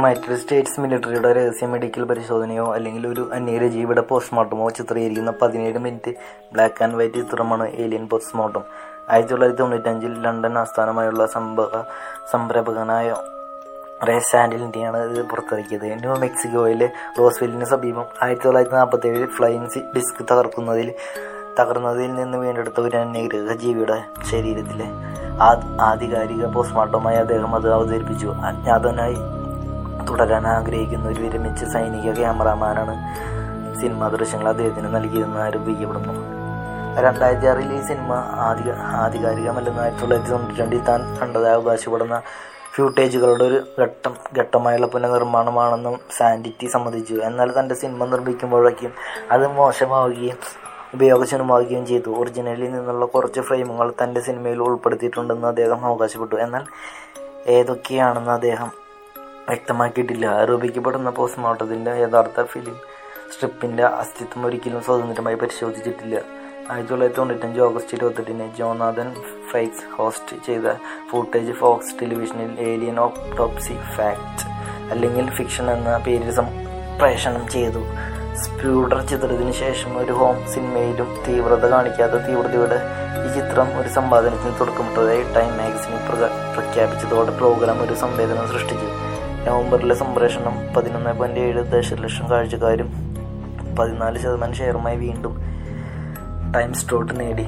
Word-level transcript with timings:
United 0.00 0.36
States 0.40 0.80
മിലിറ്ററിയുടെ 0.82 1.30
രഹസ്യ 1.36 1.66
medical 1.72 2.02
പരിശോധനയോ 2.10 2.66
അല്ലെങ്കിൽ 2.74 3.02
ഒരു 3.10 3.22
അന്യരജീവിയുടെ 3.36 4.02
പോസ്റ്റ്മോർട്ടമോ 4.10 4.66
ചിത്രീകരിക്കുന്ന 4.76 5.32
പതിനേഴ് 5.40 5.80
മിനിറ്റ് 5.86 6.12
ബ്ലാക്ക് 6.52 6.80
ആൻഡ് 6.84 6.96
വൈറ്റ് 6.98 7.18
ചിത്രമാണ് 7.22 7.64
ഏലിയൻ 7.82 8.04
പോസ്റ്റ്മോർട്ടം 8.12 8.62
ആയിരത്തി 9.12 9.32
തൊള്ളായിരത്തി 9.32 9.62
തൊണ്ണൂറ്റഞ്ചിൽ 9.62 10.12
ലണ്ടൻ 10.26 10.54
ആസ്ഥാനമായുള്ള 10.60 11.24
സംഭവ 11.34 11.80
സംരംഭകനായ 12.32 13.08
റേ 14.08 14.16
സാൻഡലിന്റെയാണ് 14.30 15.00
ഇത് 15.08 15.20
പുറത്തിറക്കിയത്. 15.32 15.84
ന്യൂ 16.04 16.14
മെക്സിക്കോയിലെ 16.24 16.88
റോസ്വെല്ലിന് 17.18 17.68
സമീപം 17.72 18.06
ആയിരത്തി 18.26 18.46
തൊള്ളായിരത്തി 18.46 18.78
നാൽപ്പത്തി 18.80 19.10
ഏഴിൽ 19.10 19.26
ഫ്ലൈൻസ് 19.38 19.82
ഡിസ്ക് 19.96 20.22
തകർക്കുന്നതിൽ 20.30 20.88
തകർന്നതിൽ 21.58 22.10
നിന്ന് 22.20 22.38
വീണ്ടെടുത്ത 22.44 22.80
ഒരു 22.86 22.98
അന്യഗ്രഹ 23.02 23.58
ജീവിയുടെ 23.64 23.98
ശരീരത്തിലെ 24.30 24.88
ആധികാരിക 25.90 26.46
പോസ്റ്റ്മോർട്ടമായി 26.56 27.20
അദ്ദേഹം 27.24 27.52
അത് 27.60 27.68
അവതരിപ്പിച്ചു. 27.78 28.30
അജ്ഞാതനായി 28.50 29.20
തുടരാൻ 30.08 30.46
ആഗ്രഹിക്കുന്ന 30.46 31.08
ഒരു 31.08 31.20
വിരമിച്ച 31.20 31.64
സൈനിക 31.64 32.14
ക്യാമറാമാനാണ് 32.14 32.94
സിനിമാ 33.80 34.08
ദൃശ്യങ്ങൾ 34.08 34.48
അദ്ദേഹത്തിന് 34.48 34.94
നൽകിയതെന്ന് 34.94 35.40
ആരോപിക്കപ്പെടുന്നു 35.40 36.40
രണ്ടായിരത്തി 37.02 37.46
ആറിൽ 37.46 37.72
ഈ 37.72 37.82
സിനിമ 37.82 38.12
ആധിക 38.36 38.70
ആധികാരികമല്ലെന്ന് 38.72 39.82
ആയിരത്തി 39.82 40.00
തൊള്ളായിരത്തി 40.00 40.30
തൊണ്ണൂറ്റി 40.30 40.60
രണ്ടിൽ 40.60 40.84
താൻ 40.84 41.16
കണ്ടതായി 41.22 41.54
അവകാശപ്പെടുന്ന 41.54 42.22
ഫ്യൂട്ടേജുകളുടെ 42.74 43.44
ഒരു 43.44 43.62
ഘട്ടം 43.82 44.14
ഘട്ടമായുള്ള 44.38 44.86
പുനർനിർമ്മാണമാണെന്നും 44.86 45.98
സാൻഡിറ്റി 46.18 46.66
സമ്മതിച്ചു. 46.66 47.14
എന്നാൽ 47.14 47.60
തന്റെ 47.60 47.74
സിനിമ 47.74 48.04
നിർമ്മിക്കുമ്പോഴേക്കും 48.04 48.92
അത് 49.30 49.46
മോശമാവുകയും 49.46 50.36
ഉപയോഗശൂന്യമാവുകയും 50.94 51.86
ചെയ്തു. 51.86 52.10
ഒറിജിനലിൽ 52.10 52.72
നിന്നുള്ള 52.72 53.04
കുറച്ച് 53.04 53.40
ഫ്രെയിമുകൾ 53.40 53.92
തന്റെ 54.02 54.20
സിനിമയിൽ 54.20 54.62
ഉൾപ്പെടുത്തിയിട്ടുണ്ടെന്ന് 54.62 55.46
അദ്ദേഹം 55.46 55.86
അവകാശപ്പെട്ടു. 55.86 56.36
എന്നാൽ 56.36 56.64
ഏതൊക്കെയാണെന്ന് 57.46 58.30
അദ്ദേഹം 58.30 58.79
വ്യക്തമാക്കിയിട്ടില്ല. 59.50 60.26
ആരോപിക്കപ്പെടുന്ന 60.40 61.10
പോസ്റ്റ്മോർട്ടത്തിന്റെ 61.10 61.94
യഥാർത്ഥ 62.04 62.42
ഫിലിം 62.52 62.76
സ്ട്രിപ്പിന്റെ 63.34 63.84
അസ്തിത്വം 64.02 64.46
ഒരിക്കലും 64.46 64.80
സ്വതന്ത്രമായി 64.82 65.36
പരിശോധിച്ചിട്ടില്ല. 65.42 66.16
ആയിരത്തി 66.70 66.90
തൊള്ളായിരത്തി 66.90 67.20
തൊണ്ണൂറ്റഞ്ച് 67.20 67.60
ഓഗസ്റ്റ് 67.60 67.94
ഇരുപത്തെട്ടിന് 67.96 68.44
ജോനാഥൻ 68.58 69.08
ഫൈക്സ് 69.50 69.86
ഹോസ്റ്റ് 69.96 70.36
ചെയ്ത 70.46 70.72
ഫുട്ടേജ് 71.10 71.52
ഫോക്സ് 71.52 71.94
ടെലിവിഷനിൽ 72.00 72.52
ഏലിയൻ 72.68 72.98
ഓപ്ടോപ്സി 73.06 73.76
ഫാക്ട് 73.96 74.44
അല്ലെങ്കിൽ 74.92 75.30
ഫിക്ഷൻ 75.30 75.70
എന്ന 75.70 75.96
പേരിൽ 76.06 76.30
സംപ്രേഷണം 76.40 77.44
ചെയ്തു. 77.48 77.82
സ്പ്യൂഡർ 78.42 79.00
ചിത്രത്തിന് 79.10 79.52
ശേഷം 79.52 79.98
ഒരു 79.98 80.12
ഹോം 80.12 80.36
സിനിമയിലും 80.52 81.08
തീവ്രത 81.26 81.64
കാണിക്കാത്ത 81.66 82.12
തീവ്രതയുടെ 82.12 82.78
ഈ 83.24 83.26
ചിത്രം 83.36 83.68
ഒരു 83.80 83.88
സമ്പാദനത്തിന് 83.88 84.54
തുടക്കമിട്ടതായി 84.60 85.22
ടൈം 85.36 85.52
മാഗസിനിൽ 85.58 86.02
പ്രഖ്യാപിച്ചതോടെ 86.54 87.32
പ്രോഗ്രാം 87.38 87.78
ഒരു 87.82 87.94
സംവേദനം 87.94 88.46
സൃഷ്ടിച്ചു. 88.48 88.90
നവംബറിലെ 89.46 89.94
സംപ്രേഷണം 89.94 90.74
പതിനൊന്ന് 90.76 91.18
പോയിന്റ് 91.18 91.40
ഏഴ് 91.40 91.62
ദശലക്ഷം 91.62 92.30
കാഴ്ചക്കാരും 92.30 92.88
പതിനാല് 93.78 94.18
ശതമാനം 94.18 94.54
ഷെയറുമായി 94.54 94.96
വീണ്ടും 94.96 95.40
ടൈം 96.56 96.74
സ്ലോട്ട് 96.74 97.20
നേടി. 97.20 97.46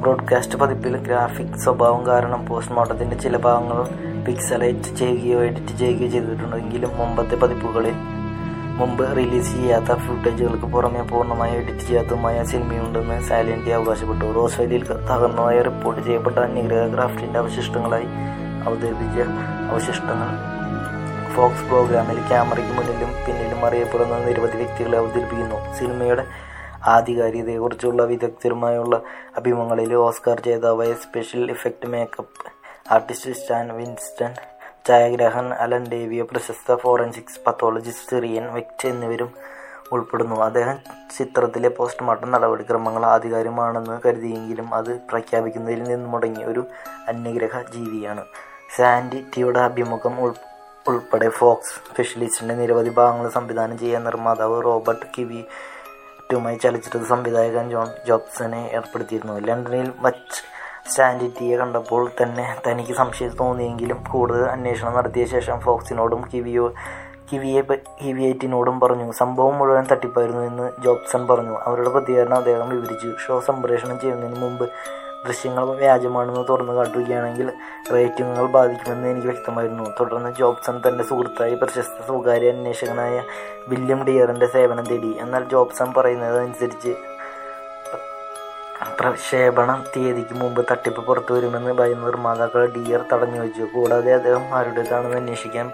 ബ്രോഡ്കാസ്റ്റ് 0.00 0.58
പതിപ്പിൽ 0.58 0.96
ഗ്രാഫിക് 0.96 1.58
സ്വഭാവം 1.58 2.06
കാരണം 2.06 2.46
പോസ്റ്റ്മോർട്ടത്തിന്റെ 2.46 3.16
ചില 3.16 3.36
ഭാഗങ്ങൾ 3.36 3.84
പിക്സലൈറ്റ് 4.24 4.96
ചെയ്യുകയോ 4.96 5.42
എഡിറ്റ് 5.42 5.78
ചെയ്യുകയോ 5.78 6.10
ചെയ്തിട്ടുണ്ടെങ്കിലും 6.10 6.96
മുമ്പത്തെ 6.96 7.36
പതിപ്പുകളിൽ 7.36 7.94
മുമ്പ് 8.76 9.16
റിലീസ് 9.16 9.54
ചെയ്യാത്ത 9.54 9.94
ഫുട്ടേജുകൾക്ക് 9.94 10.66
പുറമെ 10.66 11.02
പൂർണമായി 11.02 11.54
എഡിറ്റ് 11.56 11.80
ചെയ്യാത്തതുമായ 11.80 12.44
സിനിമയുണ്ടെന്ന് 12.44 13.20
സാലിന്റെ 13.20 13.74
അവകാശപ്പെട്ടു. 13.74 14.24
റോസ്വേലിയിൽ 14.24 14.84
തകർന്നതായി 14.84 15.62
റിപ്പോർട്ട് 15.62 16.02
ചെയ്യപ്പെട്ട 16.02 16.38
അന്യഗ്രഹ 16.38 16.94
ക്രാഫ്റ്റിന്റെ 16.94 17.38
അവശിഷ്ടങ്ങളായി 17.38 18.06
അവതരിപ്പിച്ച 18.66 19.28
അവശിഷ്ടങ്ങൾ. 19.70 20.49
ഫോക്സ് 21.36 21.64
പ്രോഗ്രാമിൽ 21.64 22.28
ക്യാമറയ്ക്ക് 22.28 22.72
മുന്നിലും 22.72 23.10
പിന്നിലും 23.26 23.66
അറിയപ്പെടുന്ന 23.66 24.18
നിരവധി 24.18 24.56
വ്യക്തികളെ 24.56 24.98
അവതരിപ്പിക്കുന്നു. 24.98 25.74
സിനിമയുടെ 25.74 26.26
ആധികാരികതയെക്കുറിച്ചുള്ള 26.86 28.02
വിദഗ്ധരുമായുള്ള 28.02 29.02
അഭിമുഖങ്ങളിൽ 29.36 29.94
ഓസ്കാർ 29.94 30.40
ജേതാവായ 30.40 30.92
special 30.92 31.50
effect 31.50 31.86
makeup 31.86 32.46
artist 32.92 33.30
Stan 33.30 33.76
Winston 33.76 34.34
ഛായഗ്രഹൻ 34.88 35.52
Allen 35.54 35.90
ഡേവിയ 35.92 36.22
പ്രശസ്ത 36.22 36.74
ഫോറൻസിക്സ് 36.74 37.40
പത്തോളജിസ്റ്റ് 37.46 38.10
സിറിയൻ 38.10 38.52
വെക്റ്റ് 38.52 38.88
എന്നിവരും 38.88 39.30
ഉൾപ്പെടുന്നു. 39.92 40.36
അദ്ദേഹം 40.36 40.76
ചിത്രത്തിലെ 41.18 41.68
പോസ്റ്റ്മോർട്ടം 41.68 42.30
നടപടിക്രമങ്ങൾ 42.30 43.06
ആധികാരികമാണെന്ന് 43.06 44.00
കരുതിയെങ്കിലും 44.06 44.74
അത് 44.74 45.00
പ്രഖ്യാപിക്കുന്നതിൽ 45.10 45.82
നിന്നും 45.82 46.10
മുടങ്ങിയ 46.10 46.44
ഒരു 46.44 46.64
അന്യഗ്രഹ 47.08 47.62
ജീവിയാണ്. 47.74 48.24
സാൻഡിറ്റിയുടെ 48.76 49.60
അഭിമുഖം 49.60 50.20
ഉൾ 50.20 50.34
ഉൾപ്പെടെ 50.88 51.28
ഫോക്സ് 51.28 51.94
സ്പെഷ്യലിസ്റ്റിന്റെ 51.94 52.54
നിരവധി 52.54 52.88
ഭാഗങ്ങൾ 52.88 53.28
സംവിധാനം 53.28 53.78
ചെയ്യാൻ 53.78 54.04
നിർമ്മാതാവ് 54.04 54.64
റോബർട്ട് 54.64 55.06
കിവി 55.18 55.44
ുമായി 56.34 56.56
ചലച്ചിത്ര 56.56 57.04
സംവിധായകൻ 57.04 57.70
ജോൺ 57.70 57.88
ജോബ്സനെ 58.08 58.70
ഏർപ്പെടുത്തിയിരുന്നു. 58.72 59.38
ലണ്ടനിൽ 59.38 59.92
വച്ച് 60.00 60.42
സ്റ്റാൻഡിറ്റിയെ 60.90 61.56
കണ്ടപ്പോൾ 61.56 62.10
തന്നെ 62.22 62.56
തനിക്ക് 62.66 62.92
സംശയം 62.92 63.30
തോന്നിയെങ്കിലും 63.30 64.04
കൂടുതൽ 64.12 64.44
അന്വേഷണം 64.44 64.94
നടത്തിയ 64.94 65.24
ശേഷം 65.24 65.60
ഫോക്സിനോടും 65.60 66.24
കിവിയോ 66.34 66.72
കിവിയെ 67.32 67.62
കിവിയേറ്റിനോടും 68.04 68.80
പറഞ്ഞു 68.80 69.12
സംഭവം 69.12 69.58
മുഴുവൻ 69.58 69.86
തട്ടിപ്പായിരുന്നു 69.92 70.42
എന്ന് 70.42 70.70
ജോബ്സൺ 70.84 71.26
പറഞ്ഞു. 71.26 71.58
അവരുടെ 71.58 71.88
പ്രതികരണം 71.88 72.36
അദ്ദേഹം 72.36 72.68
വിവരിച്ചു. 72.68 73.14
ഷോ 73.26 73.40
സംപ്രേഷണം 73.40 74.00
ചെയ്യുന്നതിന് 74.00 74.40
മുമ്പ് 74.40 74.70
ദൃശ്യങ്ങൾ 75.26 75.64
വ്യാജമാണെന്ന് 75.64 76.44
തുറന്നു 76.48 76.72
കാട്ടുകയാണെങ്കിൽ 76.72 77.52
റേറ്റിംഗുകൾ 77.92 78.46
ബാധിക്കുമെന്ന് 78.46 79.08
എനിക്ക് 79.08 79.26
വ്യക്തമായിരുന്നു. 79.26 79.84
തുടർന്ന് 80.00 80.34
ജോബ്സൺ 80.34 80.82
തന്റെ 80.88 81.04
സുഹൃത്തായി 81.04 81.54
പ്രശസ്ത 81.54 82.06
സ്വകാര്യ 82.06 82.50
അന്വേഷകനായ 82.50 83.22
വില്യം 83.68 84.04
ഡിയറിന്റെ 84.04 84.46
സേവനം 84.46 84.86
തേടി. 84.86 85.16
എന്നാൽ 85.20 85.44
ജോബ്സൺ 85.44 85.92
പറയുന്നതനുസരിച്ച് 85.96 86.94
പ്രക്ഷേപണ 89.00 89.84
തീയതിക്ക് 89.96 90.34
മുമ്പ് 90.34 90.66
തട്ടിപ്പ് 90.70 91.06
പുറത്തു 91.06 91.34
വരുമെന്ന് 91.34 91.72
ഭയം 91.72 92.04
നിർമ്മാതാക്കൾ 92.04 92.66
ഡിയർ 92.66 93.04
തടഞ്ഞു 93.12 93.40
വെച്ചു. 93.40 93.62
കൂടാതെ 93.62 94.14
അദ്ദേഹം 94.14 94.54
ആരുടേതാണെന്ന് 94.54 95.16
അന്വേഷിക്കാൻ 95.16 95.72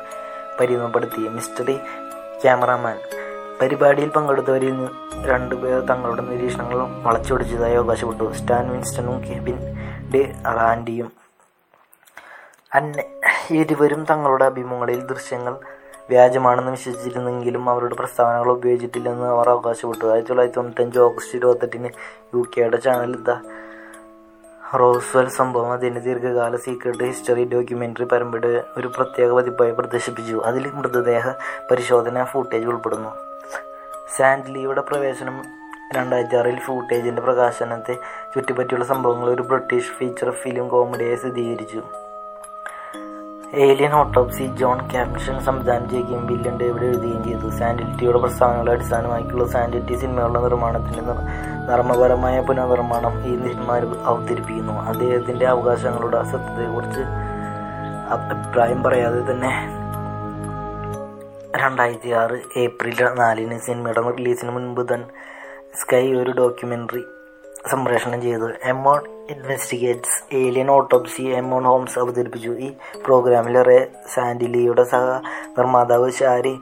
പരിമപ്പെടുത്തി 0.60 1.28
മിസ്റ്ററി 1.28 1.76
ക്യാമറാമാൻ 2.42 2.98
പരിപാടിയിൽ 3.62 4.08
പങ്കെടുത്തവരിൽ 4.08 4.72
നിന്ന് 4.72 4.90
രണ്ടുപേർ 5.26 5.80
തങ്ങളുടെ 5.80 6.22
നിരീക്ഷണങ്ങൾ 6.22 7.02
വളച്ചൊടിച്ചതായി 7.02 7.74
അവകാശപ്പെട്ടു. 7.74 8.32
സ്റ്റാൻ 8.32 8.70
വിൻസ്റ്റണും 8.70 9.24
കെബിൻ 9.24 9.58
ഡെ 10.14 10.34
റാൻഡിയും. 10.56 11.12
അന്നെ 12.74 13.04
ഇരുവരും 13.50 14.06
തങ്ങളുടെ 14.10 14.44
അഭിമുഖങ്ങളിൽ 14.44 15.06
ദൃശ്യങ്ങൾ 15.06 15.56
വ്യാജമാണെന്ന് 16.10 16.70
വിശ്വസിച്ചിരുന്നെങ്കിലും 16.70 17.70
അവരുടെ 17.70 17.94
പ്രസ്താവനകൾ 17.94 18.50
ഉപയോഗിച്ചിട്ടില്ലെന്ന് 18.50 19.26
അവർ 19.26 19.48
അവകാശപ്പെട്ടു. 19.50 20.06
ആയിരത്തി 20.06 20.28
തൊള്ളായിരത്തി 20.28 20.56
തൊണ്ണൂറ്റഞ്ച് 20.56 20.98
ഓഗസ്റ്റ് 20.98 21.38
ഇരുപത്തെട്ടിന് 21.38 21.88
യു 22.34 22.44
കെയുടെ 22.56 22.76
ചാനൽ 22.76 23.16
ദ 23.16 23.30
റോസ്വെൽ 24.76 25.28
സംഭവം 25.28 25.72
അതിന്റെ 25.72 26.00
ദീർഘകാല 26.00 26.56
സീക്രട്ട് 26.56 27.04
ഹിസ്റ്ററി 27.04 27.44
ഡോക്യുമെന്ററി 27.44 28.04
പരമ്പരയുടെ 28.04 28.64
ഒരു 28.76 28.88
പ്രത്യേക 28.88 29.32
പതിപ്പായി 29.32 29.70
പ്രദർശിപ്പിച്ചു. 29.70 30.42
അതിൽ 30.44 30.70
മൃതദേഹ 30.72 31.28
പരിശോധന 31.70 32.24
ഫൂട്ടേജ് 32.24 32.66
ഉൾപ്പെടുന്നു. 32.66 33.08
സാൻഡ്ലിയുടെ 34.14 34.80
പ്രവേശനം 34.80 35.42
രണ്ടായിരത്തി 35.94 36.36
ആറിൽ 36.36 36.58
ഫൂട്ടേജിന്റെ 36.58 37.22
പ്രകാശനത്തെ 37.22 37.94
ചുറ്റിപ്പറ്റിയുള്ള 38.34 38.84
സംഭവങ്ങൾ 38.84 39.30
ഒരു 39.30 39.42
ബ്രിട്ടീഷ് 39.42 39.90
ഫീച്ചർ 39.98 40.30
ഫിലിം 40.30 40.68
കോമഡിയായി 40.68 41.16
സ്ഥിരീകരിച്ചു. 41.16 41.82
ഏലിയൻ 43.54 43.92
ഓട്ടോപ്സി 43.92 44.46
ജോൺ 44.46 44.90
ക്യാപ്ഷൻ 44.90 45.40
സംവിധാനം 45.40 45.90
ചെയ്യുകയും 45.90 46.26
വില്യൻ 46.26 46.60
ഡേവിഡ് 46.60 46.84
എഴുതുകയും 46.84 47.24
ചെയ്തു. 47.24 47.50
സാൻഡിറ്റിയുടെ 47.50 48.18
പ്രസ്താവനകളെ 48.18 48.72
അടിസ്ഥാനമാക്കിയുള്ള 48.72 49.46
സാൻഡിറ്റി 49.46 49.94
സിനിമകളുടെ 49.94 50.40
നിർമ്മാണത്തിന്റെ 50.40 51.14
നർമ്മപരമായ 51.72 52.40
പുനർനിർമ്മാണം 52.40 53.18
ഈ 53.20 53.52
സിനിമ 53.52 53.72
അവതരിപ്പിക്കുന്നു. 54.04 54.72
അദ്ദേഹത്തിന്റെ 54.72 55.46
അവകാശങ്ങളുടെ 55.46 56.16
അസത്യത്തെക്കുറിച്ച് 56.16 57.00
അഭിപ്രായം 58.10 58.82
പറയാതെ 58.82 59.30
തന്നെ 59.30 59.52
രണ്ടായിരത്തി 61.54 62.10
ആറ് 62.10 62.42
ഏപ്രിൽ 62.56 63.04
നാലിന് 63.14 63.58
സിനിമയുടെ 63.58 64.00
റിലീസിന് 64.00 64.50
മുൻപ് 64.50 64.94
തന്നെ 64.94 65.08
സ്കൈ 65.80 66.12
ഒരു 66.12 66.30
ഡോക്യുമെന്ററി 66.30 67.04
സംപ്രേഷണം 67.70 68.22
ചെയ്തു. 68.22 68.48
Eamonn 68.64 69.00
investigates 69.30 70.34
alien 70.36 70.70
autopsy 70.70 71.22
Eamonn 71.22 71.64
Holmes 71.64 71.98
അവതരിപ്പിച്ചു. 71.98 72.50
ഈ 72.50 72.72
പ്രോഗ്രാമിൽ 73.04 73.62
റേ 73.62 73.86
സാൻഡിലിയുടെ 74.14 74.84
സഹ 74.84 75.06
നിർമ്മാതാവ് 75.58 76.12
ഷാരി 76.12 76.60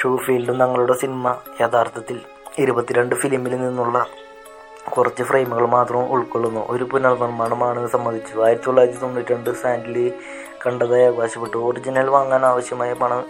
ഷൂഫീൽഡും 0.00 0.58
തങ്ങളുടെ 0.58 0.92
സിനിമ 0.92 1.36
യഥാർത്ഥത്തിൽ 1.60 2.20
ഇരുപത്തിരണ്ട് 2.58 3.14
ഫിലിമിൽ 3.14 3.56
നിന്നുള്ള 3.56 4.06
കുറച്ച് 4.88 5.22
ഫ്രെയിമുകൾ 5.22 5.66
മാത്രം 5.66 6.12
ഉൾക്കൊള്ളുന്നു. 6.12 6.66
ഒരു 6.68 6.84
പുനർനിർമ്മാണമാണ് 6.84 7.88
സമ്മതിച്ചു 7.88 8.40
ആയിരത്തി 8.40 8.66
തൊള്ളായിരത്തി 8.66 8.98
തൊണ്ണൂറ്റി 8.98 9.34
രണ്ട് 9.34 9.50
സാൻഡിലി 9.50 10.14
കണ്ടതായി 10.66 11.04
അവകാശപ്പെട്ടു. 11.04 11.56
ഒറിജിനൽ 11.56 12.08
വാങ്ങാൻ 12.14 12.44
ആവശ്യമായ 12.46 12.92
പണം 12.92 13.24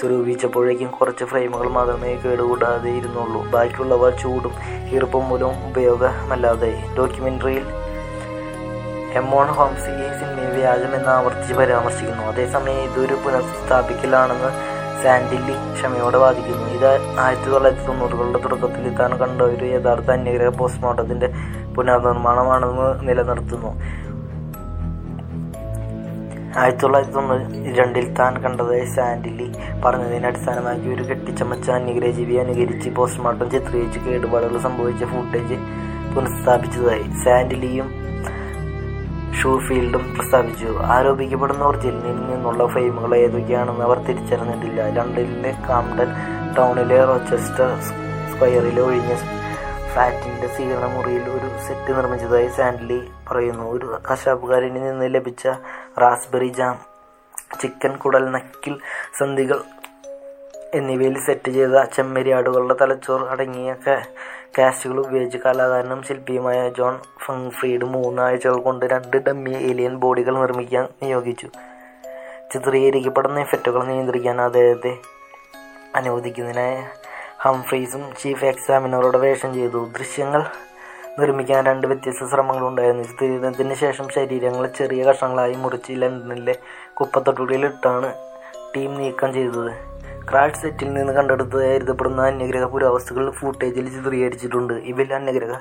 സ്വരൂപിച്ചപ്പോഴേക്കും 0.00 0.90
കുറച്ച് 0.90 1.24
ഫ്രെയിമുകൾ 1.24 1.68
മാത്രമേ 1.68 2.12
കേടുകൂടാതെ 2.14 2.90
ഇരുന്നുള്ളൂ. 2.90 3.40
ബാക്കിയുള്ളവ 3.54 4.10
ചൂടും 4.10 4.54
ഈർപ്പം 4.94 5.28
മൂലം 5.28 5.52
ഉപയോഗമല്ലാതെ. 5.70 6.72
ഡോക്യുമെന്ററിയിൽ 6.98 7.66
എമോൺ 9.20 9.46
ഹോംസ് 9.46 9.90
ഈ 10.04 10.08
സിനിമയെ 10.20 10.48
വ്യാജമെന്ന് 10.56 11.08
ആവർത്തിച്ച് 11.08 11.54
പരാമർശിക്കുന്നു. 11.54 12.22
അതേസമയം 12.22 12.80
ഇതൊരു 12.88 13.14
പുനഃസ്ഥാപിക്കലാണെന്ന് 13.14 14.50
സാൻഡില്ലി 15.02 15.54
ക്ഷമയോടെ 15.76 16.18
വാദിക്കുന്നു. 16.18 16.66
ഇത് 16.76 17.18
ആയിരത്തി 17.20 17.50
തൊള്ളായിരത്തി 17.50 17.86
തൊണ്ണൂറുകളുടെ 17.86 18.38
തുടക്കത്തിൽ 18.44 18.94
താൻ 18.96 19.12
കണ്ട 19.18 19.42
ഒരു 19.42 19.64
യഥാർത്ഥ 19.64 20.10
അന്യഗ്രഹ 20.10 20.48
പോസ്റ്റ്മോർട്ടത്തിന്റെ 20.48 21.28
പുനർനിർമ്മാണമാണെന്ന് 21.76 23.08
നിലനിർത്തുന്നു. 23.08 23.72
ആയിരത്തി 26.58 26.82
തൊള്ളായിരത്തി 26.82 27.14
തൊണ്ണൂറ്റി 27.14 27.72
രണ്ടിൽ 27.72 28.14
താൻ 28.14 28.34
കണ്ടത് 28.42 28.86
സാൻഡിലി 28.86 29.48
പറഞ്ഞതിനെ 29.84 30.28
അടിസ്ഥാനമാക്കി 30.28 30.88
ഒരു 30.94 31.02
കെട്ടിച്ചമച്ച 31.02 31.70
അന്യഗ്രഹജീവിയെ 31.70 32.40
അനുകരിച്ച് 32.40 32.90
പോസ്റ്റ്മോർട്ടം 32.90 33.50
ചിത്രീകരിച്ച് 33.50 34.00
കേടുപാടുകൾ 34.00 34.58
സംഭവിച്ച 34.58 35.04
ഫുട്ടേജ് 35.04 35.58
പുനഃസ്ഥാപിച്ചതായി 36.14 37.06
സാൻഡിലിയും 37.24 37.88
ഷൂഫീൽഡും 39.42 40.14
പ്രസ്താവിച്ചു. 40.14 40.68
ആരോപിക്കപ്പെടുന്ന 40.82 41.64
ഒറിജിനലിൽ 41.64 42.20
നിന്നുള്ള 42.30 42.66
ഫെയിമുകൾ 42.66 43.14
ഏതൊക്കെയാണെന്ന് 43.16 43.84
അവർ 43.84 43.98
തിരിച്ചറിഞ്ഞിട്ടില്ല. 43.98 44.88
ലണ്ടനിലെ 44.88 45.52
കാംഡൻ 45.68 46.10
ടൗണിലെ 46.58 47.04
റോച്ചസ്റ്റർ 47.04 47.70
സ്ക്വയറിൽ 48.30 48.80
ഒഴിഞ്ഞ 48.80 49.12
ഫ്ലാറ്റിന്റെ 49.92 50.48
സ്വീകരണ 50.54 50.86
മുറിയിൽ 50.94 51.24
ഒരു 51.36 51.48
സെറ്റ് 51.66 51.92
നിർമ്മിച്ചതായി 51.96 52.48
സാൻഡ്ലി 52.56 52.98
പറയുന്നു. 53.28 53.64
ഒരു 53.70 53.86
കശാപ്പുകാരനിൽ 54.10 54.82
നിന്ന് 54.82 55.14
ലഭിച്ച 55.14 55.46
റാസ്ബെറി 55.98 56.48
ജാം 56.48 56.76
ചിക്കൻ 57.60 57.96
കുടൽ 57.96 58.30
നക്കിൽ 58.30 58.74
സന്ധികൾ 59.18 59.60
എന്നിവയിൽ 60.74 61.18
സെറ്റ് 61.26 61.50
ചെയ്ത 61.50 61.82
ചെമ്മരിയാടുകളുടെ 61.84 62.74
തലച്ചോറ് 62.80 63.22
അടങ്ങിയ 63.22 63.74
കാസ്റ്റുകൾ 64.58 64.98
ഉപയോഗിച്ച് 65.06 65.38
കലാകാരനും 65.38 66.02
ശില്പിയുമായ 66.02 66.68
ജോൺ 66.68 66.98
ഫങ്ഫ്രീഡ് 67.26 67.84
മൂന്നാഴ്ചകൾ 67.84 68.56
കൊണ്ട് 68.60 68.86
രണ്ട് 68.86 69.16
ഡമ്മി 69.16 69.50
ഏലിയൻ 69.50 69.96
ബോഡികൾ 69.96 70.40
നിർമ്മിക്കാൻ 70.40 70.88
നിയോഗിച്ചു. 71.02 71.48
ചിത്രീകരിക്കപ്പെടുന്ന 72.52 73.40
എഫക്റ്റുകൾ 73.40 73.84
നിയന്ത്രിക്കാൻ 73.84 74.40
അദ്ദേഹത്തെ 74.40 74.96
അനുവദിക്കുന്നതിനായി 75.94 76.78
ഹംഫ്രീസും 77.40 78.14
ചീഫ് 78.22 78.44
എക്സാമിനറുടെ 78.44 79.18
വേഷം 79.18 79.54
ചെയ്തു. 79.54 79.88
ദൃശ്യങ്ങൾ 79.98 80.44
നിർമ്മിക്കാൻ 81.18 81.66
രണ്ട് 81.66 81.86
വ്യത്യസ്ത 81.86 82.26
ശ്രമങ്ങളുണ്ടായിരുന്നു. 82.26 83.04
ചിത്രീകരണത്തിന് 83.04 83.74
ശേഷം 83.74 84.08
ശരീരങ്ങളെ 84.08 84.68
ചെറിയ 84.78 85.04
കഷ്ണങ്ങളായി 85.04 85.54
മുറിച്ച് 85.54 85.92
ലണ്ടനിലെ 85.92 86.54
കുപ്പത്തൊട്ടുകളിലിട്ടാണ് 86.94 88.14
ടീം 88.76 88.94
നീക്കം 88.94 89.32
ചെയ്തത്. 89.32 89.70
ക്രാഷ് 90.30 90.54
സെറ്റിൽ 90.54 90.92
നിന്ന് 90.92 91.12
കണ്ടെടുത്തതായി 91.12 91.74
കരുതപ്പെടുന്ന 91.74 92.26
അന്യഗ്രഹ 92.26 92.64
പുരാവസ്തുക്കൾ 92.64 93.30
ഫൂട്ടേജിൽ 93.30 93.88
ചിത്രീകരിച്ചിട്ടുണ്ട്. 93.96 94.74
ഇവയിൽ 94.74 95.14
അന്യഗ്രഹ 95.14 95.58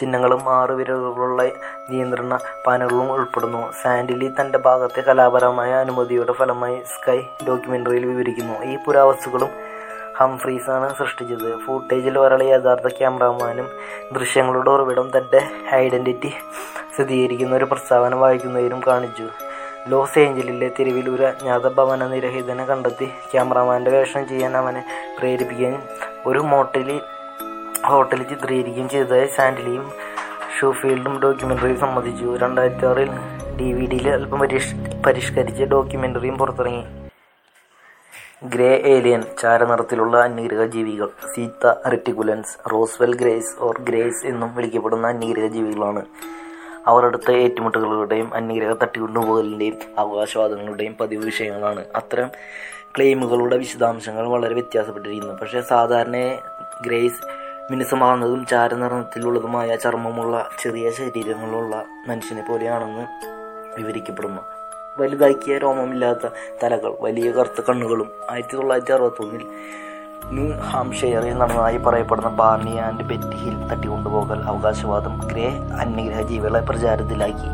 ചിഹ്നങ്ങളും 0.00 0.54
ആറ് 0.54 0.70
വിരലുകളുള്ള 0.70 1.42
നിയന്ത്രണ 1.90 2.38
പാനലുകളും 2.66 3.12
ഉൾപ്പെടുന്നു. 3.12 3.72
സാൻഡിലി 3.82 4.30
തന്റെ 4.40 4.58
ഭാഗത്തെ 4.58 5.00
കലാപരമായ 5.00 5.72
അനുമതിയുടെ 5.72 6.32
ഫലമായി 6.32 6.82
സ്കൈ 6.94 7.20
ഡോക്യുമെന്ററിയിൽ 7.48 8.06
വിവരിക്കുന്നു. 8.06 8.64
ഈ 8.64 8.78
പുരാവസ്തുക്കളും 8.86 9.71
ഹംഫ്രീസാണ് 10.18 10.94
സൃഷ്ടിച്ചത്. 10.94 11.58
ഫൂട്ടേജിൽ 11.58 12.18
ഒരാളെ 12.18 12.44
യഥാർത്ഥ 12.44 12.88
ക്യാമറാമാനും 12.88 13.68
ദൃശ്യങ്ങളുടെ 14.12 14.70
ഉറവിടം 14.70 15.10
തന്റെ 15.16 15.40
ഐഡന്റിറ്റി 15.74 16.32
സ്ഥിരീകരിക്കുന്ന 16.94 17.56
ഒരു 17.56 17.64
പ്രസ്താവന 17.64 18.14
വായിക്കുന്നതിനും 18.14 18.82
കാണിച്ചു. 18.86 19.26
ലോസ് 19.88 20.18
ഏഞ്ചലിലെ 20.18 20.68
തെരുവിൽ 20.68 21.10
ഒരു 21.10 21.22
അജ്ഞാത 21.22 21.68
ഭവന 21.68 22.06
നിരഹിതനെ 22.06 22.64
കണ്ടെത്തി 22.64 23.04
ക്യാമറമാന്റെ 23.04 23.90
വേഷം 23.90 24.28
ചെയ്യാൻ 24.28 24.56
അവനെ 24.56 24.84
പ്രേരിപ്പിക്കുകയും 25.18 25.82
ഒരു 26.26 26.38
മോട്ടലിൽ 26.38 27.00
ഹോട്ടലിൽ 27.86 28.22
ചിത്രീകരിക്കുകയും 28.22 28.88
ചെയ്തതായി 28.88 29.26
സാൻഡിലിയും 29.26 29.92
ഷൂഫീൽഡും 30.60 31.20
ഡോക്യുമെന്ററി 31.20 31.74
സമ്മതിച്ചു. 31.74 32.36
രണ്ടായിരത്തി 32.36 32.86
ആറിൽ 32.86 33.10
ഡി 33.60 33.72
വി 33.72 33.86
ഡിയിൽ 33.86 34.10
അല്പം 34.10 34.38
പരിഷ് 34.38 34.74
പരിഷ്കരിച്ച് 35.06 35.62
ഡോക്യുമെന്ററിയും 35.62 36.38
പുറത്തിറങ്ങി. 36.38 37.01
ഗ്രേ 38.44 38.82
ഏലിയൻ 38.84 39.24
ചാരനിറത്തിലുള്ള 39.40 40.16
അന്യഗ്രഹജീവികൾ. 40.16 41.08
Zeta 41.34 41.88
Reticulans 41.88 42.72
Roswell 42.72 43.14
greys 43.14 43.62
or 43.62 43.80
greys 43.80 44.26
എന്നും 44.26 44.54
വിളിക്കപ്പെടുന്ന 44.54 45.06
അന്യഗ്രഹജീവികളാണ്. 45.06 46.02
അവർ 46.86 47.06
അടുത്ത 47.06 47.30
ഏറ്റുമുട്ടലുകളുടെയും 47.30 48.34
അന്യഗ്രഹ 48.34 48.72
തട്ടിക്കൊണ്ടുപോകലിന്റെയും 48.72 49.74
അവകാശവാദങ്ങളുടെയും 49.98 50.96
പതിവ് 51.00 51.24
വിഷയങ്ങളാണ്. 51.24 51.84
അത്തരം 51.96 52.30
ക്ലെയിമുകളുടെ 52.96 53.56
വിശദാംശങ്ങൾ 53.56 54.28
വളരെ 54.28 54.54
വ്യത്യാസപ്പെട്ടിരിക്കുന്നു. 54.54 55.34
പക്ഷേ 55.34 55.60
സാധാരണ 55.60 56.12
ഗ്രേസ് 56.86 57.42
മിനുസമാർന്നതും 57.72 58.46
ചാരനിറത്തിലുള്ളതുമായ 58.46 59.76
ചർമ്മമുള്ള 59.76 60.50
ചെറിയ 60.62 60.90
ശരീരങ്ങളുള്ള 60.90 61.84
മനുഷ്യനെ 62.08 62.44
പോലെയാണെന്ന് 62.48 63.06
വിവരിക്കപ്പെടുന്നു. 63.80 64.61
വലുതാക്കിയ 65.00 65.54
രോമമില്ലാത്ത 65.58 66.26
തലകൾ 66.62 66.92
വലിയ 67.04 67.28
കറുത്ത 67.36 67.60
കണ്ണുകളും 67.68 68.08
ആയിരത്തി 68.32 68.56
തൊള്ളായിരത്തി 68.56 68.92
അറുപത്തൊന്നിൽ 68.96 69.44
ന്യൂ 70.34 70.46
ഹാംഷെയറിൽ 70.70 71.34
നടന്നതായി 71.40 71.78
പറയപ്പെടുന്ന 71.86 72.30
ബാർണി 72.40 72.74
ആൻഡ് 72.86 73.06
ബെറ്റി 73.10 73.36
ഹിൽ 73.40 73.56
തട്ടിക്കൊണ്ടുപോകൽ 73.70 74.38
അവകാശവാദം 74.50 75.14
ഗ്രേ 75.30 75.48
അന്യഗ്രഹ 75.82 76.20
ജീവികളെ 76.30 76.60
പ്രചാരത്തിലാക്കി. 76.68 77.50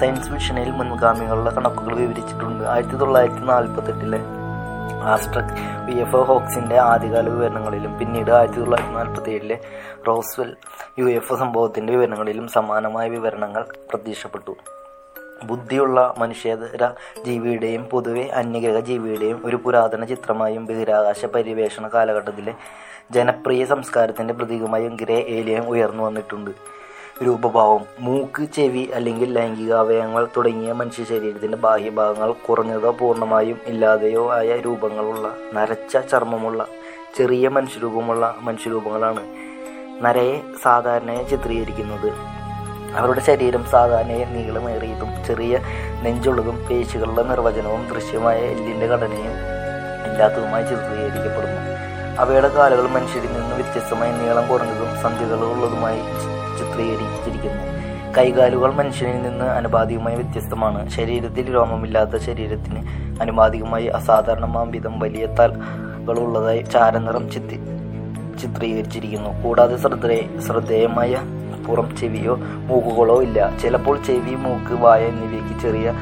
സയൻസ് 0.00 0.32
മിഷനിൽ 0.32 0.70
മുൻഗാമികളുടെ 0.78 1.52
കണക്കുകൾ 1.58 1.94
വിവരിച്ചിട്ടുണ്ട്. 2.02 2.64
ആയിരത്തി 2.74 2.98
തൊള്ളായിരത്തി 3.02 3.44
നാൽപ്പത്തെട്ടിലെ 3.52 4.20
ആസ്ട്രക് 5.14 5.52
വി 5.86 5.94
എഫ് 6.04 6.16
ഒ 6.16 6.22
ഹോക്സിന്റെ 6.30 6.76
ആദ്യകാല 6.92 7.26
വിവരണങ്ങളിലും 7.34 7.92
പിന്നീട് 7.98 8.30
ആയിരത്തി 8.38 8.60
തൊള്ളായിരത്തി 8.60 8.94
നാൽപ്പത്തി 8.98 9.30
ഏഴിലെ 9.36 9.56
റോസ്വെൽ 10.08 10.50
യു 11.00 11.06
എഫ് 11.18 11.32
ഒ 11.32 11.36
സംഭവത്തിന്റെ 11.42 11.92
വിവരണങ്ങളിലും 11.96 12.48
സമാനമായ 12.56 13.06
വിവരണങ്ങൾ 13.16 13.64
പ്രത്യക്ഷപ്പെട്ടു. 13.90 14.54
ബുദ്ധിയുള്ള 15.44 16.14
മനുഷ്യേതര 16.18 16.90
ജീവിയുടെയും 17.26 17.84
പൊതുവെ 17.84 18.22
അന്യഗ്രഹ 18.22 18.80
ജീവിയുടെയും 18.80 19.42
ഒരു 19.44 19.56
പുരാതന 19.56 20.04
ചിത്രമായും 20.04 20.66
ബഹിരാകാശ 20.66 21.24
പര്യവേഷണ 21.24 21.88
കാലഘട്ടത്തിലെ 21.88 22.54
ജനപ്രിയ 23.10 23.64
സംസ്കാരത്തിന്റെ 23.64 24.34
പ്രതീകമായും 24.34 24.96
ഗ്രേ 25.00 25.16
ഏലിയം 25.16 25.68
ഉയർന്നു 25.68 26.02
വന്നിട്ടുണ്ട്. 26.02 26.50
രൂപഭാവം 27.22 27.80
മൂക്ക് 28.00 28.44
ചെവി 28.44 28.88
അല്ലെങ്കിൽ 28.94 29.32
ലൈംഗിക 29.32 29.72
അവയവങ്ങൾ 29.72 30.28
തുടങ്ങിയ 30.36 30.72
മനുഷ്യ 30.72 31.04
ശരീരത്തിന്റെ 31.04 31.56
ബാഹ്യഭാഗങ്ങൾ 31.56 32.32
കുറഞ്ഞതോ 32.32 32.90
പൂർണമായും 32.90 33.58
ഇല്ലാതെയോ 33.66 34.32
ആയ 34.32 34.56
രൂപങ്ങളുള്ള 34.56 35.36
നരച്ച 35.54 35.96
ചർമ്മമുള്ള 35.96 36.66
ചെറിയ 37.16 37.48
മനുഷ്യരൂപമുള്ള 37.48 38.36
മനുഷ്യരൂപങ്ങളാണ്. 38.40 39.26
നരയെ 40.04 40.40
സാധാരണയായി 40.62 41.24
ചിത്രീകരിക്കുന്നത്. 41.24 42.35
അവരുടെ 42.96 43.20
ശരീരം 43.20 43.64
സാധാരണയായി 43.64 44.24
നീളമേറിയതും 44.24 45.10
ചെറിയ 45.26 45.58
നെഞ്ചുള്ളതും 46.02 46.66
പേശികളുടെ 46.70 47.22
നിർവചനവും 47.22 47.88
ദൃശ്യമായ 47.94 48.38
എല്ലിന്റെ 48.38 48.86
ഘടനയും 48.86 49.36
ഇല്ലാത്തതുമായി 50.08 50.62
ചിത്രീകരിക്കപ്പെടുന്നു. 50.62 51.60
അവയുടെ 52.20 52.48
കാലുകൾ 52.48 52.88
മനുഷ്യരിൽ 52.88 53.32
നിന്ന് 53.32 53.54
വ്യത്യസ്തമായി 53.54 54.12
നീളം 54.12 54.48
കുറഞ്ഞതും 54.48 55.02
സന്ധികളുള്ളതുമായി 55.02 56.00
ചിത്രീകരിച്ചിരിക്കുന്നു. 56.58 57.62
കൈകാലുകൾ 58.18 58.72
മനുഷ്യനിൽ 58.72 59.22
നിന്ന് 59.22 59.44
അനുപാതികമായി 59.44 60.16
വ്യത്യസ്തമാണ്. 60.16 60.90
ശരീരത്തിൽ 60.90 61.54
രോമമില്ലാത്ത 61.54 62.16
ശരീരത്തിന് 62.16 62.82
അനുപാതികമായി 63.20 63.86
അസാധാരണമാം 63.86 64.70
വിധം 64.70 65.00
വലിയ 65.00 65.26
തലകളുള്ളതായി 65.26 66.62
ചാരനിറം 66.62 67.30
ചിത്രീ 67.32 67.58
ചിത്രീകരിച്ചിരിക്കുന്നു. 68.42 69.42
കൂടാതെ 69.42 69.76
ശ്രദ്ധേ 69.76 70.28
ശ്രദ്ധേയമായ 70.46 71.16
പുറം 71.66 71.96
ചെവിയോ 71.96 72.36
മൂക്കുകളോ 72.68 73.22
ഇല്ല. 73.22 73.58
ചിലപ്പോൾ 73.58 74.02
ചെവി 74.02 74.34
മൂക്ക് 74.34 74.82
വായ 74.82 75.04
എന്നിവയ്ക്ക് 75.04 75.60
ചെറിയ 75.60 75.92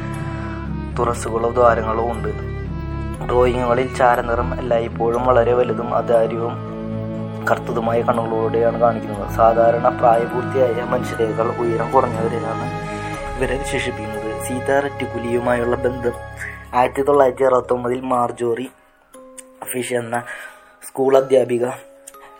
തുറസുകളോ 0.99 1.50
ദ്വാരങ്ങളോ 1.50 2.04
ഉണ്ട്. 2.12 2.54
ഡ്രോയിങ്ങുകളിൽ 3.28 3.97
ചാരനിറം 3.97 4.59
എല്ലായ്പ്പോഴും 4.59 5.26
വളരെ 5.26 5.52
വലുതും 5.52 5.94
അതാര്യവും 5.94 6.54
കറുത്തതുമായ 7.50 8.02
കണ്ണുകളോടെയാണ് 8.02 8.80
കാണിക്കുന്നത്. 8.80 9.30
സാധാരണ 9.30 9.88
പ്രായപൂർത്തിയായ 9.88 10.85
മനുഷ്യരേക്കാൾ 10.85 11.49
ഉയരം 11.59 11.92
കുറഞ്ഞവരെയാണ് 11.92 12.66
ഇവരെ 13.37 13.59
വിശേഷിപ്പിക്കുന്നത്. 13.59 14.44
സീത 14.44 14.80
റെറ്റിക്കുലിയുമായുള്ള 14.80 15.76
ബന്ധം 15.76 16.12
ആയിരത്തി 16.75 17.02
തൊള്ളായിരത്തി 17.02 17.44
അറുപത്തൊമ്പതിൽ 17.44 18.00
മാർജോറി 18.00 18.71
ഫിഷ് 19.64 19.94
എന്ന 19.94 20.23
സ്കൂൾ 20.88 21.16
അധ്യാപിക 21.16 21.66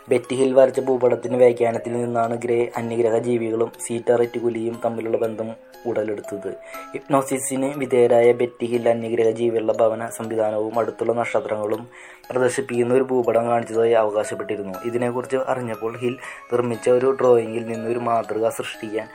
ബെറ്റി 0.08 0.34
ഹിൽ 0.34 0.52
വരച്ച 0.54 0.80
ഭൂപടത്തിന്റെ 0.80 1.38
വ്യാഖ്യാനത്തിൽ 1.38 1.92
നിന്നാണ് 1.92 2.34
ഗ്രേ 2.42 2.70
അന്യഗ്രഹ 2.76 3.18
ജീവികളും 3.18 3.73
സീറ്റ 3.87 4.12
റെറ്റിക്കുലിയും 4.12 4.80
തമ്മിലുള്ള 4.84 5.16
ബന്ധം 5.16 5.54
ഉടലെടുത്തത്. 5.87 6.50
ഹിപ്നോസിസിന് 6.92 7.73
വിധേയരായ 7.76 8.32
ബെറ്റി 8.32 8.66
ഹിൽ 8.66 8.88
അന്യഗ്രഹ 8.88 9.30
ജീവികളുടെ 9.30 9.73
ഭവന 9.73 10.06
സംവിധാനവും 10.06 10.78
അടുത്തുള്ള 10.78 11.12
നക്ഷത്രങ്ങളും 11.12 11.88
പ്രദർശിപ്പിക്കുന്ന 12.30 12.94
ഒരു 12.94 13.02
ഭൂപടം 13.02 13.46
കാണിച്ചതായി 13.46 13.92
അവകാശപ്പെട്ടിരുന്നു. 13.92 14.78
ഇതിനെക്കുറിച്ച് 14.84 15.37
അറിഞ്ഞപ്പോൾ 15.37 15.96
ഹിൽ 15.96 16.16
നിർമ്മിച്ച 16.52 16.88
ഒരു 16.90 17.16
ഡ്രോയിങ്ങിൽ 17.20 17.66
നിന്നൊരു 17.66 17.99
മാതൃക 17.99 18.49
സൃഷ്ടിക്കാൻ 18.49 19.08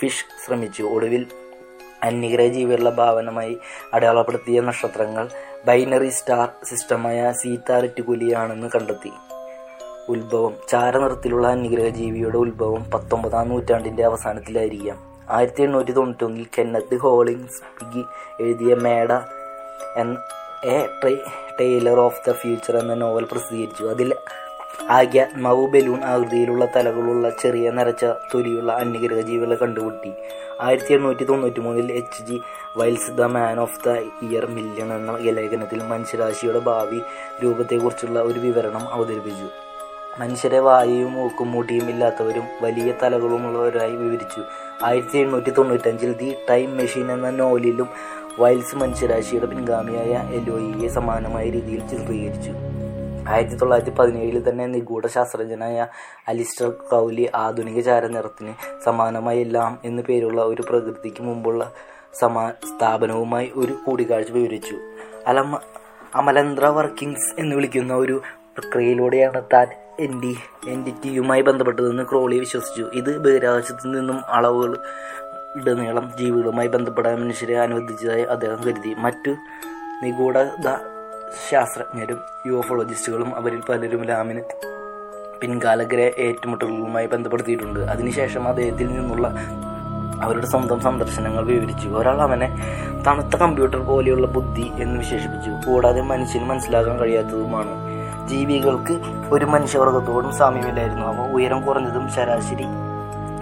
ഫിഷ് 0.00 0.46
ശ്രമിച്ചു. 0.46 0.82
ഒടുവിൽ 0.82 1.26
അന്യഗ്രഹ 2.02 2.46
ജീവികളുടെ 2.46 2.90
ഭാവനമായി 2.90 3.58
അടയാളപ്പെടുത്തിയ 3.94 4.60
നക്ഷത്രങ്ങൾ 4.60 5.28
ബൈനറി 5.66 6.08
സ്റ്റാർ 6.08 6.48
സിസ്റ്റമായ 6.64 7.32
സീറ്റാ 7.32 7.80
റെറ്റിക്കുലിയാണെന്ന് 7.80 8.68
കണ്ടെത്തി. 8.74 9.12
ഉത്ഭവം. 10.12 10.54
ചാരനിറത്തിലുള്ള 10.68 11.46
അന്യഗ്രഹ 11.46 11.88
ജീവിയുടെ 11.88 12.36
ഉത്ഭവം 12.36 12.90
പത്തൊമ്പതാം 12.90 13.48
നൂറ്റാണ്ടിന്റെ 13.48 14.04
അവസാനത്തിലായിരിക്കാം. 14.04 14.98
ആയിരത്തി 15.30 15.62
എണ്ണൂറ്റി 15.62 15.92
തൊണ്ണൂറ്റൊന്നിൽ 15.92 16.46
കെന്നത്ത് 16.58 16.96
ഹോളിംഗ്സ് 16.96 17.62
പിഗി 17.78 18.02
എഴുതിയ 18.40 18.74
മേഡ 18.74 19.12
എന്ന 19.96 20.18
a 20.64 20.78
tale 21.60 22.00
of 22.00 22.20
the 22.28 22.32
future 22.32 22.76
എന്ന 22.76 22.94
നോവൽ 22.94 23.24
പ്രസിദ്ധീകരിച്ചു. 23.32 23.84
അതിൽ 23.84 24.10
ആഗ്യാത്മാവ് 24.90 25.66
ബലൂൺ 25.66 26.04
ആകൃതിയിലുള്ള 26.04 26.64
തലകളുള്ള 26.76 27.26
ചെറിയ 27.42 27.70
നരച്ച 27.70 28.04
തൊലിയുള്ള 28.04 28.72
അന്യഗ്രഹ 28.72 29.20
ജീവികളെ 29.20 29.56
കണ്ടുപിട്ടി 29.56 30.12
ആയിരത്തി 30.60 30.92
എണ്ണൂറ്റി 30.94 31.24
തൊണ്ണൂറ്റി 31.24 31.60
മൂന്നിൽ 31.60 31.92
H 31.92 32.22
G 32.28 32.36
Wells 32.76 33.10
the 33.10 33.22
man 33.22 33.60
of 33.60 33.78
the 33.86 33.90
year 34.22 34.46
million 34.46 34.92
എന്ന 34.96 35.18
ലേഖനത്തിൽ 35.38 35.82
മനുഷ്യരാശിയുടെ 35.82 36.58
ഭാവി 36.58 37.00
രൂപത്തെക്കുറിച്ചുള്ള 37.44 38.18
ഒരു 38.20 38.38
വിവരണം 38.38 38.84
അവതരിപ്പിച്ചു. 38.92 39.69
മനുഷ്യരെ 40.18 40.58
വായുവും 40.58 41.12
മൂക്കും 41.12 41.52
മൂട്ടിയും 41.52 41.90
ഇല്ലാത്തവരും 41.90 42.44
വലിയ 42.62 42.94
തലകളുമുള്ളവരായി 43.02 43.90
വിവരിച്ചു. 43.90 44.42
ആയിരത്തി 44.84 45.18
എണ്ണൂറ്റി 45.18 45.50
തൊണ്ണൂറ്റഞ്ചിൽ 45.50 46.16
ദി 46.16 46.36
ടൈം 46.50 46.76
മെഷീൻ 46.76 47.12
എന്ന 47.12 47.30
നോവലിലും 47.30 47.88
വൈൽസ് 48.38 48.76
മനുഷ്യരാശിയുടെ 48.76 49.46
പിൻഗാമിയായ 49.46 50.34
എലോയിയെ 50.34 50.88
സമാനമായ 50.88 51.50
രീതിയിൽ 51.50 51.88
ചിത്രീകരിച്ചു. 51.88 52.50
ആയിരത്തി 53.28 53.54
തൊള്ളായിരത്തി 53.54 53.90
പതിനേഴിൽ 53.90 54.48
തന്നെ 54.48 54.66
നിഗൂഢ 54.66 55.06
ശാസ്ത്രജ്ഞനായ 55.06 55.86
അലിസ്റ്റർ 56.28 56.70
കൗലി 56.70 57.30
ആധുനിക 57.34 57.80
ചാരനിറത്തിന് 57.80 58.54
സമാനമായി 58.84 59.40
എല്ലാം 59.40 59.78
എന്നു 59.84 60.02
പേരുള്ള 60.08 60.42
ഒരു 60.42 60.62
പ്രകൃതിക്ക് 60.62 61.22
മുമ്പുള്ള 61.22 61.72
സമാ 62.20 62.50
സ്ഥാപനവുമായി 62.50 63.52
ഒരു 63.54 63.72
കൂടിക്കാഴ്ച 63.86 64.30
വിവരിച്ചു. 64.30 64.76
അലമ 65.26 65.58
അമലന്ദ്ര 66.14 66.66
വർക്കിംഗ്സ് 66.66 67.40
എന്ന് 67.40 67.56
വിളിക്കുന്ന 67.56 67.94
ഒരു 67.94 68.22
പ്രക്രിയയിലൂടെയാണ് 68.58 69.42
താൻ 69.52 69.66
എൻഡി 70.00 70.38
എന്റിറ്റിയുമായി 70.68 71.42
ബന്ധപ്പെട്ടതെന്ന് 71.42 72.02
ക്രോളി 72.02 72.38
വിശ്വസിച്ചു. 72.38 72.82
ഇത് 72.82 73.18
ബഹിരാകാശത്തു 73.18 73.88
നിന്നും 73.88 74.20
അളവുകൾ 74.28 74.78
ഇടനീളം 75.56 76.12
ജീവികളുമായി 76.18 76.68
ബന്ധപ്പെടാൻ 76.68 77.20
മനുഷ്യരെ 77.20 77.58
അനുവദിച്ചതായി 77.58 78.22
അദ്ദേഹം 78.22 78.58
കരുതി. 78.64 78.94
മറ്റു 78.98 79.30
നിഗൂഢത 80.02 80.68
ശാസ്ത്രജ്ഞരും 81.50 82.18
യുവഫോളജിസ്റ്റുകളും 82.46 83.36
അവരിൽ 83.36 83.60
പലരും 83.68 84.04
ലാമിന് 84.04 84.42
പിൻകാലഗ്രഹ 85.40 86.10
ഏറ്റുമുട്ടലുകളുമായി 86.18 87.06
ബന്ധപ്പെടുത്തിയിട്ടുണ്ട്. 87.06 87.80
അതിനുശേഷം 87.80 88.48
അദ്ദേഹത്തിൽ 88.48 88.86
നിന്നുള്ള 88.86 89.34
അവരുടെ 90.22 90.46
സ്വന്തം 90.46 90.80
സന്ദർശനങ്ങൾ 90.80 91.44
വിവരിച്ചു. 91.44 91.88
ഒരാൾ 91.88 92.22
അവനെ 92.22 92.48
തണുത്ത 93.06 93.36
കമ്പ്യൂട്ടർ 93.36 93.78
പോലെയുള്ള 93.78 94.26
ബുദ്ധി 94.26 94.70
എന്ന് 94.74 94.98
വിശേഷിപ്പിച്ചു. 94.98 95.70
കൂടാതെ 95.70 96.00
മനുഷ്യന് 96.00 96.44
മനസ്സിലാക്കാൻ 96.44 96.98
കഴിയാത്തതുമാണ്. 96.98 97.89
ജീവികൾക്ക് 98.30 98.94
ഒരു 99.34 99.44
മനുഷ്യവർഗത്തോടും 99.44 100.32
സാമ്യമില്ലായിരുന്നു. 100.32 101.06
അവ 101.06 101.32
ഉയരം 101.34 101.66
കുറഞ്ഞതും 101.66 102.10
ശരാശരി 102.10 102.66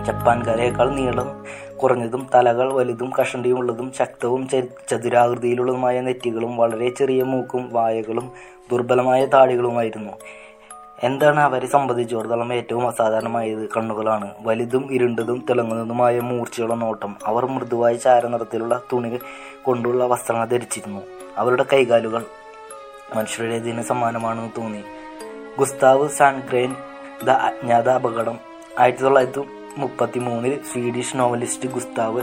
ജപ്പാൻകാരേക്കാൾ 0.06 0.90
നീളം 0.90 1.44
കുറഞ്ഞതും 1.82 2.22
തലകൾ 2.34 2.72
വലുതും 2.72 3.10
കഷണ്ടിയുമുള്ളതും 3.20 3.92
ശക്തവും 3.98 4.48
ചതുരാകൃതിയിലുള്ളതുമായ 4.90 6.00
നെറ്റികളും 6.00 6.56
വളരെ 6.56 6.88
ചെറിയ 6.90 7.22
മൂക്കും 7.22 7.68
വായകളും 7.72 8.32
ദുർബലമായ 8.72 9.24
താടികളുമായിരുന്നു. 9.24 10.12
എന്താണ് 11.02 11.40
അവരെ 11.40 11.66
സംബന്ധിച്ചിടത്തോളം 11.66 12.52
ഏറ്റവും 12.52 12.88
അസാധാരണമായത്? 12.88 13.68
കണ്ണുകളാണ്. 13.76 14.30
വലുതും 14.40 14.88
ഇരുണ്ടതും 14.90 15.44
തിളങ്ങുന്നതുമായ 15.50 16.20
മൂർച്ചയുള്ള 16.20 16.74
നോട്ടം. 16.74 17.16
അവർ 17.26 17.46
മൃദുവായ 17.46 17.94
ചാരനിറത്തിലുള്ള 17.94 18.80
തുണി 18.92 19.18
കൊണ്ടുള്ള 19.62 20.04
വസ്ത്രങ്ങൾ 20.04 20.44
ധരിച്ചിരുന്നു. 20.44 21.00
അവരുടെ 21.38 21.64
കൈകാലുകൾ 21.72 22.22
മനുഷ്യരുടേതിന് 23.16 23.82
സമാനമാണെന്ന് 23.82 24.60
തോന്നി. 24.60 24.84
ഗുസ്താവ് 25.58 26.08
സാൻഗ്രെയിൻ 26.08 26.74
ദ 27.26 27.30
അജ്ഞാത 27.30 27.88
അപകടം 27.88 28.38
ആയിരത്തി 28.78 29.02
തൊള്ളായിരത്തി 29.02 29.40
മുപ്പത്തി 29.78 30.18
മൂന്നിൽ 30.18 30.60
Swedish 30.72 31.16
novelist 31.16 31.68
Gustav 31.68 32.22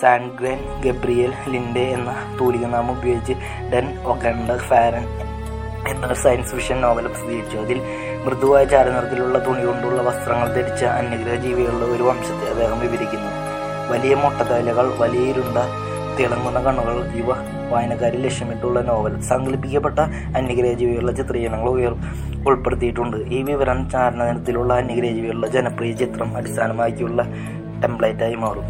Sandgren 0.00 0.82
Gabriel 0.82 1.32
Linde 1.48 1.80
എന്ന 1.80 2.36
തൂലികനാമം 2.40 2.98
ഉപയോഗിച്ച് 2.98 3.32
ഡെൻ 3.72 3.98
ഒഗണ്ട 3.98 4.56
ഫാരൻ 4.56 5.06
എന്ന 5.88 6.14
സയൻസ് 6.14 6.50
ഫിഷൻ 6.50 6.80
നോവൽ 6.80 7.06
പ്രസിദ്ധീകരിച്ചു. 7.06 7.58
അതിൽ 7.58 7.80
മൃദുവായ 8.24 8.64
ചാരനിറത്തിലുള്ള 8.64 9.46
തുണി 9.46 9.64
കൊണ്ടുള്ള 9.64 10.02
വസ്ത്രങ്ങൾ 10.02 10.48
ധരിച്ച 10.54 10.84
അന്യഗ്രഹ 10.84 11.34
ജീവികളുടെ 11.34 11.84
ഒരു 11.84 12.02
വംശത്തെ 12.02 12.50
അദ്ദേഹം 12.50 12.80
വിവരിക്കുന്നു. 12.80 13.30
വലിയ 13.92 14.14
മുട്ടതലകൾ 14.14 14.94
വലിയ 14.98 15.20
ഇരുണ്ട 15.20 15.58
തിളങ്ങുന്ന 16.18 16.58
കണ്ണുകൾ 16.62 16.96
യുവ 17.18 17.30
വായനക്കാരിൽ 17.70 18.22
ലക്ഷ്യമിട്ടുള്ള 18.26 18.80
നോവൽ. 18.80 19.14
സങ്കല്പിക്കപ്പെട്ട 19.30 19.98
അന്യഗ്രഹ 20.38 20.72
ജീവികളുടെ 20.72 21.12
ചിത്രീകരണങ്ങൾ 21.12 21.68
ഉയർ 21.68 21.94
ഉൾപ്പെടുത്തിയിട്ടുണ്ട്. 22.48 23.16
ഈ 23.36 23.42
വിവരം 23.42 23.90
ചാരണത്തിലുള്ള 23.90 24.74
അന്യഗ്രഹ 24.74 25.12
ജീവികളുടെ 25.12 25.48
ജനപ്രിയ 25.48 25.92
ചിത്രം 25.92 26.36
അടിസ്ഥാനമാക്കിയുള്ള 26.36 27.22
ടെംപ്ലേറ്റായി 27.84 28.34
മാറും. 28.34 28.66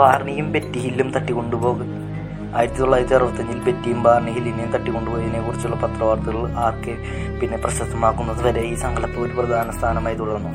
വാർണിയും 0.00 0.52
ബെറ്റി 0.52 0.78
ഹില്ലും 0.78 1.10
തട്ടിക്കൊണ്ടുപോകും 1.14 1.88
ആയിരത്തി 2.58 2.78
തൊള്ളായിരത്തി 2.78 3.14
അറുപത്തഞ്ചിൽ 3.14 3.58
ബെറ്റിയും 3.66 4.02
ബാർണി 4.02 4.30
ഹില്ലിനെയും 4.30 4.70
തട്ടിക്കൊണ്ടുപോയതിനെ 4.70 5.40
കുറിച്ചുള്ള 5.46 5.76
പത്രവാർത്തകൾ 5.76 6.52
ആർക്കെ 6.66 6.94
പിന്നെ 7.40 7.56
പ്രശസ്തമാക്കുന്നത് 7.56 8.42
വരെ 8.46 8.60
ഈ 8.60 8.74
സങ്കല്പം 8.74 9.22
ഒരു 9.22 9.32
പ്രധാന 9.32 9.70
സ്ഥാനമായി 9.70 10.16
തുടർന്നു. 10.16 10.52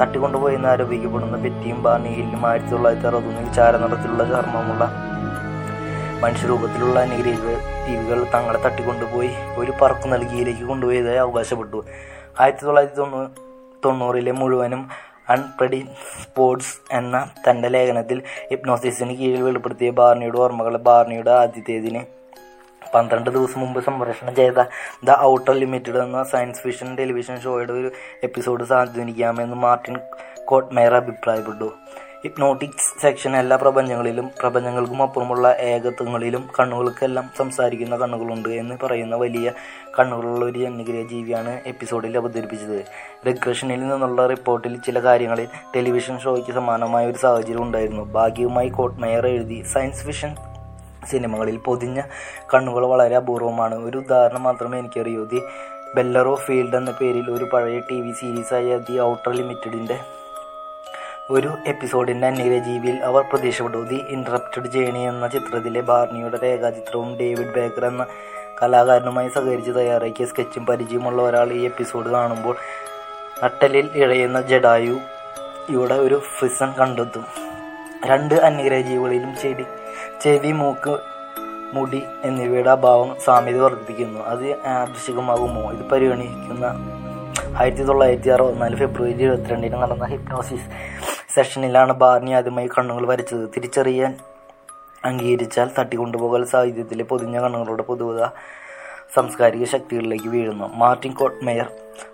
തട്ടിക്കൊണ്ടുപോയെന്ന് 0.00 0.68
ആരോപിക്കപ്പെടുന്ന 0.68 1.36
ബെറ്റിയും 1.36 1.82
ബാർണിയിലും 1.82 2.46
ആയിരത്തി 2.46 2.70
തൊള്ളായിരത്തി 2.70 3.06
അറുപത്തൊന്നിൽ 3.06 3.52
ചാരനിറത്തിലുള്ള 3.52 4.24
ചർമ്മമുള്ള 4.24 4.84
മനുഷ്യരൂപത്തിലുള്ള 6.22 7.00
അനുഗ്രഹ 7.00 7.40
ജീവികൾ 7.86 8.24
തങ്ങളെ 8.34 8.58
തട്ടിക്കൊണ്ടുപോയി 8.64 9.30
ഒരു 9.56 9.72
പറക്കു 9.82 10.08
നൽകിയിലേക്ക് 10.08 10.62
കൊണ്ടുപോയതായി 10.62 11.16
അവകാശപ്പെട്ടു. 11.16 11.84
ആയിരത്തി 12.40 12.64
തൊള്ളായിരത്തി 12.64 12.96
തൊണ്ണൂ 12.96 13.20
തൊണ്ണൂറിലെ 13.84 14.32
മുഴുവനും 14.32 14.88
അൺപ്രഡി 15.28 15.86
സ്പോർട്സ് 16.22 16.74
എന്ന 16.92 17.28
തന്റെ 17.48 17.68
ലേഖനത്തിൽ 17.68 18.22
ഹിപ്നോസിസിന് 18.50 19.14
കീഴിൽ 19.14 19.42
വെളിപ്പെടുത്തിയ 19.42 19.90
ബാർണിയുടെ 19.90 20.38
ഓർമ്മകൾ 20.38 20.76
ബാർണിയുടെ 20.76 21.30
ആദ്യത്തേതിന് 21.30 22.02
പന്ത്രണ്ട് 22.94 23.30
ദിവസം 23.30 23.60
മുമ്പ് 23.60 23.84
സംപ്രേഷണം 23.84 24.34
ചെയ്ത 24.34 24.64
ദ 25.04 25.16
ഔട്ടർ 25.20 25.52
ലിമിറ്റഡ് 25.52 25.98
എന്ന 25.98 26.22
സയൻസ് 26.22 26.60
ഫിക്ഷൻ 26.60 26.96
ടെലിവിഷൻ 26.96 27.40
ഷോയുടെ 27.40 27.72
ഒരു 27.72 27.90
എപ്പിസോഡ് 28.22 28.64
സ്വാധീനിക്കാമെന്ന് 28.64 29.56
മാർട്ടിൻ 29.56 29.98
കോട്ട്മേർ 30.44 30.94
അഭിപ്രായപ്പെട്ടു. 30.94 31.72
ഹിപ്നോട്ടിക്സ് 32.24 33.02
സെക്ഷൻ 33.02 33.36
എല്ലാ 33.36 33.56
പ്രപഞ്ചങ്ങളിലും 33.56 34.30
പ്രപഞ്ചങ്ങൾക്കും 34.40 35.02
അപ്പുറമുള്ള 35.02 35.56
ഏകത്വങ്ങളിലും 35.60 36.50
കണ്ണുകൾക്കെല്ലാം 36.60 37.30
സംസാരിക്കുന്ന 37.38 37.96
കണ്ണുകളുണ്ട് 37.96 38.48
എന്ന് 38.48 38.74
പറയുന്ന 38.84 39.16
വലിയ 39.16 39.52
കണ്ണുകളുള്ള 39.98 40.44
ഒരു 40.44 40.58
അന്യഗ്രഹ 40.58 41.06
ജീവിയാണ് 41.06 41.60
എപ്പിസോഡിൽ 41.66 42.16
അവതരിപ്പിച്ചത്. 42.16 42.84
റിഗ്രഷനിൽ 43.26 43.80
നിന്നുള്ള 43.80 44.26
റിപ്പോർട്ടിൽ 44.26 44.76
ചില 44.76 45.00
കാര്യങ്ങളിൽ 45.00 45.48
ടെലിവിഷൻ 45.76 46.18
ഷോയ്ക്ക് 46.18 46.52
സമാനമായ 46.52 47.06
ഒരു 47.06 47.18
സാഹചര്യം 47.18 47.62
ഉണ്ടായിരുന്നു. 47.62 48.02
ഭാഗ്യവുമായി 48.02 48.68
കോട്ട്മേയർ 48.68 49.26
എഴുതി 49.26 49.62
സയൻസ് 49.62 50.04
ഫിക്ഷൻ 50.04 50.36
സിനിമകളിൽ 51.04 51.56
പൊതിഞ്ഞ 51.56 52.02
കണ്ണുകൾ 52.54 52.86
വളരെ 52.86 53.16
അപൂർവമാണ്. 53.16 53.74
ഒരു 53.74 53.98
ഉദാഹരണം 53.98 54.42
മാത്രമേ 54.42 54.78
എനിക്കറിയൂ. 54.78 55.24
ദി 55.24 55.42
ബെല്ലറോ 55.94 56.34
ഫീൽഡ് 56.34 56.76
എന്ന 56.76 56.90
പേരിൽ 56.90 57.30
ഒരു 57.30 57.44
പഴയ 57.44 57.78
ടി 57.78 58.00
വി 58.00 58.12
സീരീസായ 58.12 58.78
ദി 58.78 59.00
ഔട്ടർ 59.00 59.32
ലിമിറ്റഡിന്റെ 59.32 60.00
ഒരു 61.30 61.50
എപ്പിസോഡിന്റെ 61.66 62.26
അന്യഗ്രഹജീവിയിൽ 62.26 63.04
അവർ 63.04 63.22
പ്രത്യക്ഷപ്പെട്ടു. 63.22 63.78
ദി 63.78 64.04
ഇൻറപ്റ്റഡ് 64.08 64.66
ജേണി 64.66 64.98
എന്ന 64.98 65.28
ചിത്രത്തിലെ 65.28 65.80
ബാർണിയുടെ 65.80 66.38
രേഖാചിത്രവും 66.42 67.18
ഡേവിഡ് 67.18 67.54
ബേക്കർ 67.54 67.84
എന്ന 67.84 68.06
കലാകാരനുമായി 68.62 69.28
സഹകരിച്ച് 69.28 69.70
തയ്യാറാക്കിയ 69.70 70.26
സ്കെച്ചും 70.26 70.66
പരിചയമുള്ള 70.66 71.22
ഒരാൾ 71.22 71.52
ഈ 71.52 71.64
എപ്പിസോഡ് 71.64 72.10
കാണുമ്പോൾ 72.10 72.56
നട്ടലിൽ 73.44 73.90
ഇഴയുന്ന 73.94 74.42
ജഡായു 74.42 74.98
ഇവിടെ 75.68 75.94
ഒരു 75.94 76.22
ഫിസൺ 76.38 76.72
കണ്ടെത്തും. 76.72 77.24
രണ്ട് 78.06 78.34
അന്യഗ്രഹജീവികളിലും 78.34 79.34
ചെടി 79.42 79.64
ചെവി 80.24 80.52
മൂക്ക് 80.52 80.98
മുടി 81.74 82.02
എന്നിവയുടെ 82.24 82.70
അഭാവം 82.70 83.16
സാമ്യത 83.24 83.60
വർദ്ധിപ്പിക്കുന്നു. 83.60 84.20
അത് 84.20 84.66
ആദർശികമാകുമോ 84.66 85.72
ഇത് 85.72 85.82
പരിഗണിക്കുന്ന 85.90 86.64
ആയിരത്തി 87.56 87.82
തൊള്ളായിരത്തി 87.82 88.28
അറുപത്തിനാല് 88.28 88.76
ഫെബ്രുവരി 88.76 89.22
ഇരുപത്തിരണ്ടിന് 89.22 89.74
നടന്ന 89.82 90.04
ഹിപ്നോസിസ് 90.04 90.68
സെഷനിലാണ് 91.34 91.92
ബാർണി 91.92 92.30
ആദ്യമായി 92.30 92.68
കണ്ണുകൾ 92.78 93.06
വരച്ചത്. 93.06 93.48
തിരിച്ചറിയാൻ 93.56 94.18
അംഗീകരിച്ചാൽ 95.04 95.70
തട്ടിക്കൊണ്ടുപോകൽ 95.78 96.44
സാഹിത്യത്തിലെ 96.44 97.04
പൊതിഞ്ഞ 97.04 97.40
കണ്ണുകളുടെ 97.40 97.82
പൊതുവത 97.82 98.24
സാംസ്കാരിക 99.14 99.64
ശക്തികളിലേക്ക് 99.64 100.28
വീഴുന്നു. 100.28 100.70
മാർട്ടിൻ 100.74 101.12
കോട്ട്മെയർ 101.12 101.68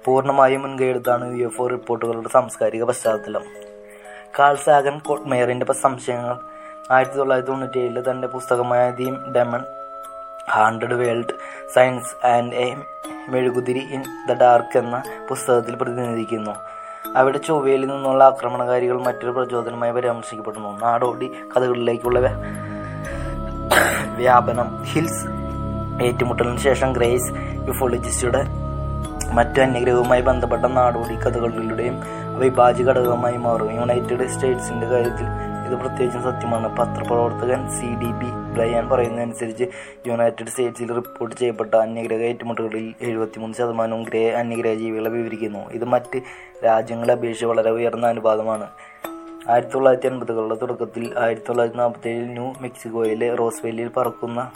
പൂർണമായും 0.04 0.62
മുൻകൈയെടുത്താണ് 0.62 1.40
യു 1.40 1.46
എഫ് 1.46 1.62
ഒ 1.62 1.66
റിപ്പോർട്ടുകളുടെ 1.66 2.28
സാംസ്കാരിക 2.28 2.84
പശ്ചാത്തലം. 2.84 3.42
കാൾ 4.38 4.54
സാഗൻ 4.54 4.98
കോട്ട്മെയറിന്റെ 4.98 5.72
സംശയങ്ങൾ 5.72 6.49
ആയിരത്തി 6.90 7.16
തൊള്ളായിരത്തി 7.16 7.50
തൊണ്ണൂറ്റി 7.50 7.78
ഏഴിൽ 7.78 8.10
തന്റെ 8.10 8.28
പുസ്തകമായ 8.28 8.90
the 8.90 9.14
demon 9.36 9.60
haunted 10.50 10.94
world 10.94 11.34
science 11.74 12.26
and 12.26 12.54
a 12.54 12.76
മെഴുകുതിരി 13.28 13.78
ഇൻ 13.78 14.02
ദ 14.28 14.32
ഡാർക്ക് 14.32 14.78
എന്ന 14.78 15.02
പുസ്തകത്തിൽ 15.28 15.74
പ്രതിനിധീകരിക്കുന്നു. 15.74 16.50
അവിടെ 17.16 17.38
ചൊവ്വയിൽ 17.38 17.86
നിന്നുള്ള 17.86 18.24
ആക്രമണകാരികൾ 18.24 19.02
മറ്റൊരു 19.02 19.30
പ്രചോദനമായി 19.30 19.92
പരാമർശിക്കപ്പെടുന്നു. 19.92 20.78
നാടോടി 20.82 21.32
കഥകളിലേക്കുള്ള 21.56 22.20
വ്യാപനം. 24.16 24.82
ഹിൽസ് 24.82 25.26
ഏറ്റുമുട്ടലിന് 26.02 26.58
ശേഷം 26.58 26.92
ഗ്രേസ് 26.92 27.32
യുഫോളജിസ്റ്റുടെ 27.68 28.42
മറ്റു 29.32 29.60
അന്യഗ്രഹവുമായി 29.60 30.20
ബന്ധപ്പെട്ട 30.20 30.64
നാടോടി 30.66 31.14
കഥകളിലൂടെയും 31.14 32.02
അവിഭാജ്യ 32.36 32.84
ഘടകമായി 32.84 33.36
മാറും. 33.36 33.72
യുണൈറ്റഡ് 33.80 34.28
സ്റ്റേറ്റ്സിന്റെ 34.28 34.86
കാര്യത്തിൽ 34.86 35.49
ഇത് 35.70 35.78
പ്രത്യേകിച്ചും 35.78 36.22
സത്യമാണ്. 36.22 36.68
പത്രപ്രവർത്തകൻ 36.78 37.70
സി 37.70 37.86
ഡി 37.86 38.10
ബി 38.20 38.30
ബ്രയാൻ 38.54 38.88
പറയുന്നതനുസരിച്ച് 38.88 39.64
യുണൈറ്റഡ് 40.06 40.46
സ്റ്റേറ്റ്സിൽ 40.46 40.94
റിപ്പോർട്ട് 40.94 41.36
ചെയ്യപ്പെട്ട 41.36 41.74
അന്യഗ്രഹ 41.74 42.16
ഏറ്റുമുട്ടലുകളിൽ 42.16 42.94
എഴുപത്തിമൂന്ന് 43.00 43.56
ശതമാനവും 43.56 44.02
ഗ്രേ 44.02 44.30
അന്യഗ്രഹ 44.30 44.74
ജീവികളെ 44.74 45.10
വിവരിക്കുന്നു. 45.10 45.58
ഇത് 45.58 45.84
മറ്റ് 45.84 46.20
രാജ്യങ്ങളെ 46.64 47.12
അപേക്ഷിച്ച് 47.12 47.46
വളരെ 47.46 47.70
ഉയർന്ന 47.70 48.06
അനുപാതമാണ്. 48.06 48.66
ആയിരത്തി 49.48 49.72
തൊള്ളായിരത്തി 49.74 50.06
എൺപതുകളുടെ 50.06 50.54
തുടക്കത്തിൽ 50.54 51.14
ആയിരത്തി 51.18 51.46
തൊള്ളായിരത്തി 51.46 51.78
നാൽപ്പത്തി 51.78 52.08
ഏഴിൽ 52.08 52.26
ന്യൂ 52.26 52.52
മെക്സിക്കോയിലെ 52.60 53.34
റോസ്വെല്ലിൽ 53.34 53.88
പറക്കുന്ന 53.96 54.50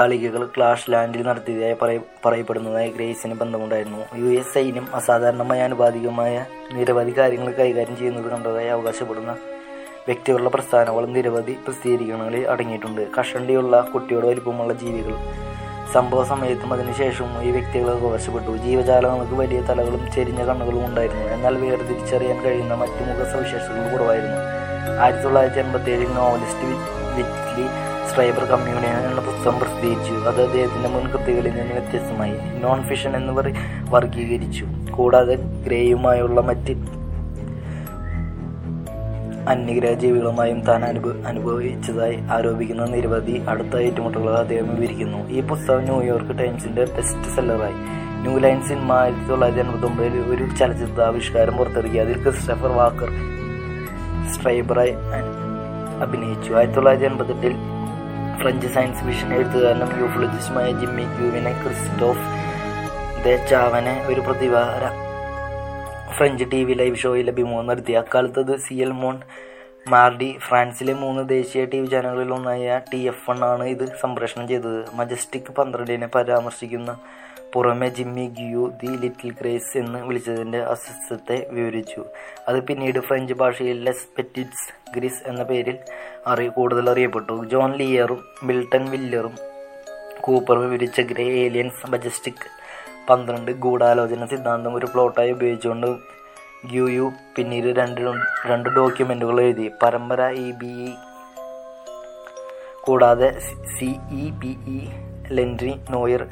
തളികകൾ 0.00 0.48
ക്ലാഷ് 0.56 0.92
ലാൻഡിൽ 0.92 1.22
നടത്തിയതായി 1.22 1.76
പറയ 1.82 1.98
പറയപ്പെടുന്നതായി 2.26 2.90
ഗ്രേസിന് 2.90 3.34
ബന്ധമുണ്ടായിരുന്നു. 3.34 3.98
യു 4.16 4.38
എസ് 4.40 4.54
സൈന്യം 4.54 4.86
അസാധാരണമായ 4.94 5.62
ആനുപാതികമായ 5.62 6.44
നിരവധി 6.72 7.18
കാര്യങ്ങൾ 7.18 7.52
കൈകാര്യം 7.52 7.96
ചെയ്യുന്നത് 7.96 8.24
കണ്ടതായി 8.24 8.68
അവകാശപ്പെടുന്ന 8.68 9.32
വ്യക്തികളുടെ 10.06 10.50
പ്രസ്ഥാനങ്ങളും 10.50 11.12
നിരവധി 11.12 11.52
പ്രസിദ്ധീകരണങ്ങളിൽ 11.66 12.48
അടങ്ങിയിട്ടുണ്ട്. 12.48 13.02
കഷണ്ടിയുള്ള 13.18 13.80
കുട്ടിയോട് 13.80 14.26
വലിപ്പമുള്ള 14.26 14.72
ജീവികൾ 14.72 15.14
സംഭവ 15.94 16.24
സമയത്തും 16.24 16.72
അതിനുശേഷവും 16.72 17.42
ഈ 17.42 17.50
വ്യക്തികൾ 17.50 17.90
അവകാശപ്പെട്ടു. 17.90 18.52
ജീവജാലങ്ങൾക്ക് 18.56 19.34
വലിയ 19.34 19.60
തലകളും 19.60 20.12
ചെരിഞ്ഞ 20.14 20.42
കണ്ണുകളും 20.44 20.86
ഉണ്ടായിരുന്നു. 20.86 21.24
എന്നാൽ 21.34 21.56
വേർതിരിച്ചറിയാൻ 21.64 22.38
കഴിയുന്ന 22.44 22.74
മറ്റു 22.74 23.02
മുഖ 23.10 23.28
സവിശേഷതകൾ 23.32 23.92
കുറവായിരുന്നു. 23.92 24.38
ആയിരത്തി 25.02 25.22
തൊള്ളായിരത്തി 25.22 25.60
എൺപത്തി 25.60 25.90
ഏഴിൽ 25.90 26.10
നോവലിസ്റ്റ് 26.12 26.68
വിറ്റ്ലി 27.16 27.66
സ്ട്രൈബർ 28.12 28.44
കമ്മ്യൂണിയൻ 28.44 28.96
എന്ന 29.08 29.20
പുസ്തകം 29.26 29.58
പ്രസിദ്ധീകരിച്ചു 29.58 30.14
അത് 30.30 30.40
അദ്ദേഹത്തിന്റെ 30.42 30.88
മുൻ 30.88 31.04
കൃതികളിൽ 31.12 31.54
നിന്ന് 31.58 31.74
വ്യത്യസ്തമായി. 31.76 32.34
നോൺ 32.64 32.82
ഫിഷൻ 32.88 33.16
എന്നിവർ 33.16 33.46
വർഗീകരിച്ചു 33.90 34.66
കൂടാതെ 34.90 35.34
ഗ്രേയുമായുള്ള 35.66 36.40
മറ്റ് 36.40 36.74
അന്യഗ്രഹ 39.52 39.92
ജീവികളുമായും 40.02 40.60
താൻ 40.60 40.84
അനുഭ 40.84 41.08
അനുഭവിച്ചതായി 41.26 42.18
ആരോപിക്കുന്ന 42.36 42.84
നിരവധി 42.84 43.42
അടുത്ത 43.48 43.76
ഏറ്റുമുട്ടലുകൾ 43.86 44.36
അദ്ദേഹം 44.38 44.68
വിവരിക്കുന്നു. 44.74 45.20
ഈ 45.36 45.40
പുസ്തകം 45.40 45.82
ന്യൂയോർക്ക് 45.82 46.38
ടൈംസിന്റെ 46.38 46.84
ബെസ്റ്റ് 46.96 47.34
സെല്ലറായി 47.36 47.78
ന്യൂ 48.26 48.38
ലൈൻ 48.38 48.62
സിനിമ 48.62 48.92
ആയിരത്തി 48.92 49.28
തൊള്ളായിരത്തി 49.28 49.64
എൺപത്തി 49.66 49.86
ഒമ്പതിൽ 49.86 50.18
ഒരു 50.34 50.56
ചലച്ചിത്ര 50.60 51.02
ആവിഷ്കാരം 51.02 51.56
പുറത്തിറക്കി. 51.56 51.98
അതിൽ 51.98 52.22
ക്രിസ്റ്റഫർ 52.22 52.72
വാക്കർ 52.80 53.12
സ്ട്രൈബറായി 54.32 54.94
അഭിനയിച്ചു. 56.06 56.52
ആയിരത്തി 56.52 56.74
തൊള്ളായിരത്തി 56.74 57.08
എൺപത്തെട്ടിൽ 57.12 57.54
ഫ്രഞ്ച് 58.42 58.68
സയൻസ് 58.74 59.02
ഫിക്ഷൻ 59.06 59.28
എഴുത്തുകാരനും 59.34 59.90
യൂഫോളജിസ്റ്റുമായ 59.98 60.68
ജിമ്മി 60.78 61.04
ക്യൂവിനെ 61.16 61.52
ക്രിസ്റ്റോഫ് 61.62 62.24
ദ 63.24 63.34
ചാവനെ 63.50 63.92
ഒരു 64.10 64.20
പ്രതിവാര 64.20 64.84
ഫ്രഞ്ച് 66.16 66.46
ടി 66.52 66.60
വി 66.64 66.74
ലൈവ് 66.80 66.98
ഷോയിൽ 67.02 67.28
അഭിമുഖം 67.32 67.66
നടത്തി. 67.70 67.92
അക്കാലത്ത് 67.92 68.40
അത് 68.40 68.54
സി 68.64 68.74
എൽ 68.74 68.92
മോൺ 69.02 69.16
മാർഡി 69.92 70.30
ഫ്രാൻസിലെ 70.46 70.94
മൂന്ന് 70.94 71.22
ദേശീയ 71.28 71.62
ടി 71.72 71.78
വി 71.82 71.86
ചാനലുകളിൽ 71.86 72.32
ഒന്നായ 72.38 72.80
ടി 72.92 73.00
എഫ് 73.12 73.24
വൺ 73.30 73.44
ആണ് 73.44 73.64
ഇത് 73.74 73.86
സംപ്രേഷണം 74.02 74.48
ചെയ്തത്. 74.48 74.80
മജസ്റ്റിക് 74.94 75.52
പന്ത്രണ്ടിനെ 75.58 76.08
പരാമർശിക്കുന്ന 76.16 76.92
പുറമെ 77.54 77.88
Jimmy 77.88 78.26
Guieu 78.26 78.72
the 78.82 78.86
little 78.86 79.30
greys 79.40 79.78
എന്ന് 79.78 79.98
വിളിച്ചതിന്റെ 79.98 80.60
അസ്വസ്ഥത്തെ 80.62 81.46
വിവരിച്ചു. 81.50 82.04
അത് 82.48 82.62
പിന്നീട് 82.62 82.98
ഫ്രഞ്ച് 82.98 83.34
ഭാഷയിൽ 83.34 83.84
ലെസ് 83.84 84.06
പെറ്റിറ്റ്സ് 84.18 84.94
ഗ്രിസ് 84.96 85.28
എന്ന 85.28 85.42
പേരിൽ 85.42 85.78
അറി 86.26 86.46
കൂടുതൽ 86.46 86.90
അറിയപ്പെട്ടു. 86.90 87.44
ജോൺ 87.44 87.76
ലിയറും 87.76 88.20
മിൽട്ടൺ 88.42 88.90
വില്ലറും 88.90 89.34
കൂപ്പർ 90.20 90.58
വിവരിച്ച 90.58 91.00
ഗ്രേ 91.00 91.24
ഏലിയൻസ് 91.24 91.90
മജസ്റ്റിക് 91.90 92.46
പന്ത്രണ്ട് 93.10 93.50
ഗൂഢാലോചന 93.50 94.26
സിദ്ധാന്തം 94.26 94.74
ഒരു 94.74 94.86
പ്ലോട്ടായി 94.86 95.32
ഉപയോഗിച്ചുകൊണ്ട് 95.32 95.88
യു 96.72 96.84
യു 96.90 97.12
പിന്നീട് 97.36 97.66
രണ്ട് 97.80 98.00
രണ്ട് 98.46 98.68
ഡോക്യുമെന്റുകൾ 98.68 99.40
എഴുതി. 99.40 99.70
പരമ്പര 99.82 100.22
ഇ 100.22 100.50
ബി 100.50 100.72
ഇ 100.88 100.92
കൂടാതെ 102.82 103.30
സി 103.78 103.90
ഇ 104.12 104.30
ബി 104.30 104.52
ഇ 104.76 104.80
ലെൻഡ്രി 105.30 105.74
നോയർ 105.90 106.24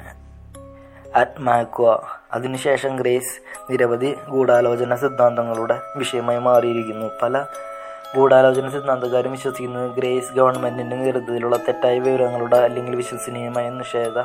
മാക്വ 1.40 1.99
അതിനുശേഷം 2.33 2.96
ഗ്രേസ് 2.96 3.40
നിരവധി 3.73 4.16
ഗൂഢാലോചന 4.29 4.94
സിദ്ധാന്തങ്ങളുടെ 4.94 5.81
വിഷയമായി 5.96 6.38
മാറിയിരിക്കുന്നു. 6.38 7.11
പല 7.23 7.44
ഗൂഢാലോചന 8.16 8.68
സിദ്ധാന്തക്കാരും 8.68 9.33
വിശ്വസിക്കുന്നത് 9.33 9.90
ഗ്രേസ് 9.90 10.33
ഗവൺമെന്റിന്റെ 10.33 10.96
നേതൃത്വത്തിലുള്ള 10.96 11.57
തെറ്റായ 11.57 11.99
വിവരങ്ങളുടെ 11.99 12.57
അല്ലെങ്കിൽ 12.57 12.96
വിശ്വസനീയമായ 12.96 13.70
നിഷേധ 13.70 14.18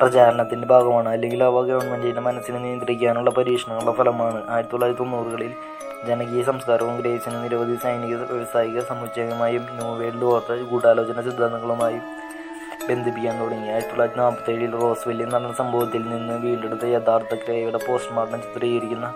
പ്രചാരണത്തിന്റെ 0.00 0.66
ഭാഗമാണ്. 0.66 1.08
അല്ലെങ്കിൽ 1.08 1.44
അവ 1.44 1.62
ഗവൺമെന്റിന്റെ 1.62 2.20
മനസ്സിനെ 2.20 2.58
നിയന്ത്രിക്കാനുള്ള 2.58 3.30
പരീക്ഷണങ്ങളുടെ 3.30 3.96
ഫലമാണ്. 3.96 4.42
ആയിരത്തി 4.48 4.72
തൊള്ളായിരത്തി 4.72 5.02
തൊണ്ണൂറുകളിൽ 5.02 5.54
ജനകീയ 6.06 6.42
സംസ്കാരവും 6.42 6.96
ഗ്രേസിന് 6.96 7.44
നിരവധി 7.44 7.76
സൈനിക 7.82 8.14
വ്യവസായിക 8.14 8.80
സമുച്ചയമായും 8.80 9.66
ന്യൂ 9.70 9.94
വേൾഡ് 9.94 10.24
ഓർഡർ 10.24 10.62
ഗൂഢാലോചന 10.70 11.20
സിദ്ധാന്തങ്ങളുമായും 11.20 12.02
ബന്ധിപ്പിക്കാൻ 12.90 13.40
തുടങ്ങി. 13.40 13.68
ആയിരത്തി 13.68 13.88
തൊള്ളായിരത്തി 13.88 14.20
നാൽപ്പത്തി 14.20 14.52
ഏഴിൽ 14.52 14.72
റോസ്വെല്ലിൽ 14.72 15.28
നടന്ന 15.28 15.52
സംഭവത്തിൽ 15.52 16.02
നിന്ന് 16.02 16.34
വീണ്ടെടുത്ത 16.34 16.84
യഥാർത്ഥ 16.84 17.34
ക്രിയയുടെ 17.34 17.78
പോസ്റ്റ്മോർട്ടം 17.86 18.42
ചിത്രീകരിക്കുന്ന 18.42 19.14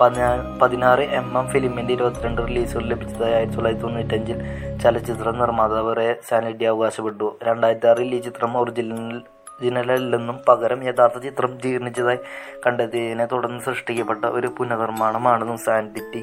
പതിനാറ് 0.00 0.60
പതിനാറ് 0.60 1.00
എം 1.00 1.38
എം 1.38 1.46
ഫിലിമിന്റെ 1.48 1.94
ഇരുപത്തിരണ്ട് 1.94 2.42
റിലീസുകൾ 2.42 2.84
ലഭിച്ചതായി 2.84 3.32
ആയിരത്തി 3.32 3.54
തൊള്ളായിരത്തി 3.54 3.86
തൊണ്ണൂറ്റഞ്ചിൽ 3.86 4.38
ചലച്ചിത്ര 4.78 5.30
നിർമ്മാതാവ് 5.30 5.96
റേ 5.96 6.16
സാനിറ്റി 6.28 6.64
അവകാശപ്പെട്ടു. 6.64 7.38
രണ്ടായിരത്തി 7.42 7.86
ആറിൽ 7.86 8.14
ഈ 8.14 8.20
ചിത്രം 8.20 8.56
ഒറിജിനൽ 8.56 9.22
ഒറിജിനലല്ലെന്നും 9.60 10.40
പകരം 10.48 10.84
യഥാർത്ഥ 10.84 11.18
ചിത്രം 11.18 11.60
ജീർണിച്ചതായി 11.60 12.18
കണ്ടെത്തിയതിനെ 12.66 13.26
തുടർന്ന് 13.26 13.60
സൃഷ്ടിക്കപ്പെട്ട 13.60 14.24
ഒരു 14.24 14.46
പുനർനിർമ്മാണമാണെന്നും 14.58 15.58
സാനിറ്റി 15.58 16.22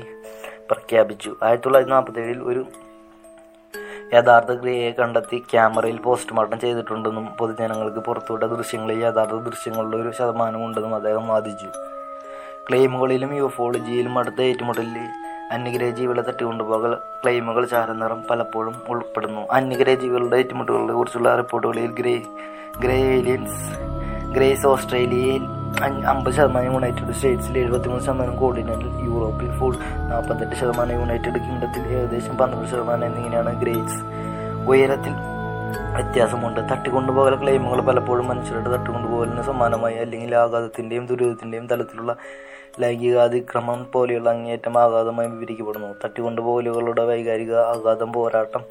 പ്രഖ്യാപിച്ചു. 0.71 1.35
ആയിരത്തി 1.43 1.63
തൊള്ളായിരത്തി 1.63 1.93
നാൽപ്പത്തി 1.93 2.19
ഏഴിൽ 2.19 2.39
ഒരു 2.43 2.65
യഥാർത്ഥ 4.13 4.51
ക്രിയയെ 4.51 4.91
കണ്ടെത്തി 4.91 5.37
ക്യാമറയിൽ 5.51 5.97
പോസ്റ്റ്മോർട്ടം 5.97 6.59
ചെയ്തിട്ടുണ്ടെന്നും 6.59 7.27
പൊതുജനങ്ങൾക്ക് 7.37 7.97
പുറത്തുവിട്ട 7.97 8.43
ദൃശ്യങ്ങളിൽ 8.43 8.99
യഥാർത്ഥ 9.03 9.33
ദൃശ്യങ്ങളുടെ 9.33 9.97
ഒരു 9.97 10.11
ശതമാനം 10.11 10.65
ഉണ്ടെന്നും 10.65 10.95
അദ്ദേഹം 10.95 11.27
വാദിച്ചു. 11.27 11.65
ക്ലെയിമുകളിലും 12.69 13.33
യൂഫോളജിയിലും 13.33 14.17
അടുത്ത 14.19 14.41
ഏറ്റുമുട്ടലിൽ 14.41 14.97
അന്യഗ്രഹ 15.51 15.89
ജീവികളെ 15.89 16.21
തട്ടിക്കൊണ്ടുപോകൽ 16.21 16.95
ക്ലെയിമുകൾ 16.95 17.65
ചാരനിറം 17.65 18.23
പലപ്പോഴും 18.29 18.75
ഉൾപ്പെടുന്നു. 18.87 19.41
അന്യഗ്രഹ 19.51 19.93
ജീവികളുടെ 19.93 20.37
ഏറ്റുമുട്ടലുകളെ 20.37 20.93
കുറിച്ചുള്ള 20.93 21.35
റിപ്പോർട്ടുകളിൽ 21.35 21.91
ഗ്രേ 21.91 22.23
ഗ്രേ 22.79 22.97
ഏലിയൻസ് 22.97 23.77
ഗ്രേസ് 24.33 24.67
ഓസ്ട്രേലിയയിൽ 24.67 25.43
അമ്പത് 25.83 26.33
ശതമാനം 26.33 26.73
യുണൈറ്റഡ് 26.73 27.11
സ്റ്റേറ്റ്സിൽ 27.11 27.57
എഴുപത്തിമൂന്ന് 27.57 28.03
ശതമാനം 28.03 28.35
കോണ്ടിനെന്റൽ 28.35 29.05
യൂറോപ്പിൽ 29.05 29.51
ഫുൾ 29.59 29.75
നാൽപ്പത്തെട്ട് 30.09 30.55
ശതമാനം 30.55 30.91
യുണൈറ്റഡ് 30.91 31.39
കിങ്ഡത്തിൽ 31.39 31.87
ഏകദേശം 31.87 32.37
പന്ത്രണ്ട് 32.37 32.69
ശതമാനം 32.69 33.05
എന്നിങ്ങനെയാണ് 33.05 33.61
ഗ്രേറ്റ്സ് 33.61 33.99
ഉയരത്തിൽ 34.69 35.13
വ്യത്യാസമുണ്ട്. 35.95 36.59
തട്ടിക്കൊണ്ടുപോകൽ 36.71 37.41
ക്ലെയിമുകൾ 37.41 37.81
പലപ്പോഴും 37.81 38.27
മനുഷ്യരുടെ 38.27 38.69
തട്ടിക്കൊണ്ടുപോകലിന് 38.69 39.41
സമാനമായി 39.41 39.95
അല്ലെങ്കിൽ 39.95 40.35
ആഘാതത്തിന്റെയും 40.35 41.05
ദുരിതത്തിന്റെയും 41.05 41.67
തലത്തിലുള്ള 41.67 42.15
ലൈംഗികാതിക്രമം 42.81 43.87
പോലെയുള്ള 43.93 44.29
അങ്ങേയറ്റം 44.29 44.79
ആഘാതമായി 44.79 45.27
വിവരിക്കപ്പെടുന്നു. 45.27 45.95
തട്ടിക്കൊണ്ടുപോകലുകളുടെ 46.03 47.03
വൈകാരിക 47.05 47.55
ആഘാതം 47.55 48.11
പോരാട്ടം 48.11 48.63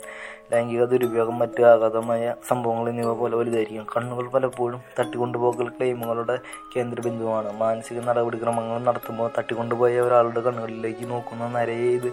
ലൈംഗിക 0.53 0.85
ദുരുപയോഗം 0.85 1.39
മറ്റ് 1.39 1.63
ആഘാതമായ 1.63 2.35
സംഭവങ്ങൾ 2.49 2.89
എന്നിവ 2.89 3.13
പോലെ 3.13 3.37
വലുതായിരിക്കും. 3.37 3.87
കണ്ണുകൾ 3.97 4.29
പലപ്പോഴും 4.29 4.81
തട്ടിക്കൊണ്ടുപോകൽ 4.99 5.69
ക്ലെയിമുകളുടെ 5.69 6.39
കേന്ദ്രബിന്ദുവാണ്. 6.77 7.53
മാനസിക 7.59 8.01
നടപടിക്രമങ്ങൾ 8.01 8.79
നടത്തുമ്പോൾ 8.79 9.31
തട്ടിക്കൊണ്ടുപോയ 9.39 10.01
ഒരാളുടെ 10.01 10.41
കണ്ണുകളിലേക്ക് 10.41 11.11
നോക്കുന്ന 11.11 11.49
നരയെ 11.59 11.91
ഇത് 11.91 12.11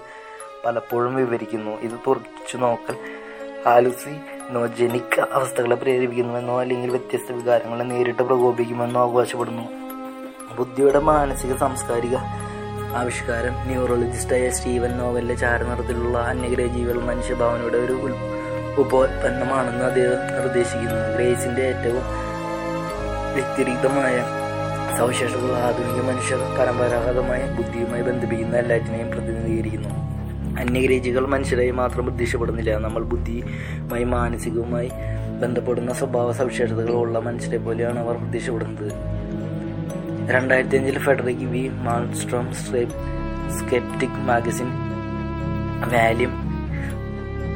പലപ്പോഴും 0.65 1.15
വിവരിക്കുന്നു. 1.15 1.71
ഇത് 1.82 1.93
തുറച്ചു 2.08 2.58
നോക്കൽ 2.58 2.97
ഹാലുസിനോജനിക് 3.65 5.19
അവസ്ഥകളെ 5.19 5.75
പ്രേരിപ്പിക്കുന്നുവെന്നോ 5.75 6.62
അല്ലെങ്കിൽ 6.62 6.89
വ്യത്യസ്ത 6.89 7.32
വികാരങ്ങളെ 7.32 7.84
നേരിട്ട് 7.84 8.23
പ്രകോപിക്കുമെന്നോ 8.23 9.01
അവകാശപ്പെടുന്നു. 9.01 9.83
ബുദ്ധിയുടെ 10.57 10.99
മാനസിക 10.99 11.55
സാംസ്കാരിക 11.55 12.15
ആവിഷ്കാരം. 12.99 13.53
ന്യൂറോളജിസ്റ്റായ 13.69 14.49
സ്റ്റീവൻ 14.49 14.91
നോവലിലെ 14.97 15.35
ചാരനിറത്തിലുള്ള 15.35 16.17
അന്യഗ്രഹ 16.17 16.67
ജീവികൾ 16.75 17.01
മനുഷ്യഭാവനയുടെ 17.01 17.77
ഒരു 17.77 17.95
ഉപോത്പന്നമാണെന്ന് 18.81 19.85
അദ്ദേഹം 19.85 20.19
നിർദ്ദേശിക്കുന്നു. 20.37 20.99
ഗ്രേസിന്റെ 21.15 21.61
ഏറ്റവും 21.61 22.03
വ്യക്തിരിക്തമായ 23.33 24.15
സവിശേഷതകൾ 24.97 25.51
ആധുനിക 25.57 25.99
മനുഷ്യർ 26.09 26.39
പരമ്പരാഗതമായ 26.59 27.41
ബുദ്ധിയുമായി 27.57 28.01
ബന്ധിപ്പിക്കുന്ന 28.01 28.57
എല്ലാറ്റിനെയും 28.57 29.09
പ്രതിനിധീകരിക്കുന്നു. 29.11 29.89
അന്യഗ്രഹികൾ 30.59 31.25
മനുഷ്യരായി 31.27 31.71
മാത്രം 31.71 32.05
പ്രത്യക്ഷപ്പെടുന്നില്ല 32.05 32.77
നമ്മൾ 32.77 33.03
ബുദ്ധിയുമായി 33.03 34.03
മാനസികവുമായി 34.03 34.91
ബന്ധപ്പെടുന്ന 35.41 35.93
സ്വഭാവ 35.93 36.31
സവിശേഷതകളുള്ള 36.31 37.19
മനുഷ്യരെ 37.19 37.57
പോലെയാണ് 37.57 37.99
അവർ 37.99 38.15
പ്രത്യക്ഷപ്പെടുന്നത് 38.15 38.91
രണ്ടായിരത്തി 40.31 40.75
അഞ്ചിൽ 40.77 40.99
Frederick 40.99 41.45
V. 41.45 41.67
Malmstrom 41.67 42.53
skeptic 42.53 44.19
magazine 44.29 44.69
വാല്യം 45.93 46.33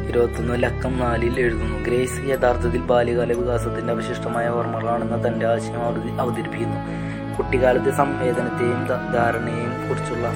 ഇരുപത്തൊന്ന് 0.10 0.64
ലക്കം 0.64 1.00
നാലിൽ 1.00 1.40
എഴുതുന്നു. 1.40 1.80
ഗ്രേസ് 1.80 2.20
യഥാർത്ഥത്തിൽ 2.26 2.82
ബാല്യകാല 2.82 3.34
വികാസത്തിന്റെ 3.34 3.94
അവശിഷ്ടമായ 3.94 4.48
ഓർമ്മകളാണെന്ന് 4.48 5.28
തന്റെ 5.28 5.46
ആശയം 5.48 5.82
അവതരിപ്പിക്കുന്നു. 6.22 6.80
കുട്ടിക്കാലത്തെ 7.38 7.92
സംവേദനത്തെയും 7.92 8.88
ധാരണയെയും 9.14 9.90
കുറിച്ചുള്ള 9.90 10.28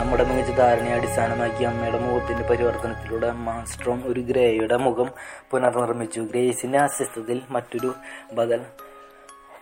നമ്മുടെ 0.00 0.24
മികച്ച 0.24 0.50
ധാരണയെ 0.50 0.94
അടിസ്ഥാനമാക്കി 0.94 1.64
അമ്മയുടെ 1.64 1.98
മുഖത്തിന്റെ 1.98 2.48
പരിവർത്തനത്തിലൂടെ 2.48 3.32
മാസ്ട്രോം 3.32 4.02
ഒരു 4.06 4.20
ഗ്രേയുടെ 4.20 4.76
മുഖം 4.76 5.10
പുനർനിർമ്മിച്ചു. 5.50 6.20
ഗ്രേസിന്റെ 6.20 6.78
അസ്തിത്വത്തിൽ 6.78 7.40
മറ്റൊരു 7.50 7.94
ബദൽ 8.34 8.60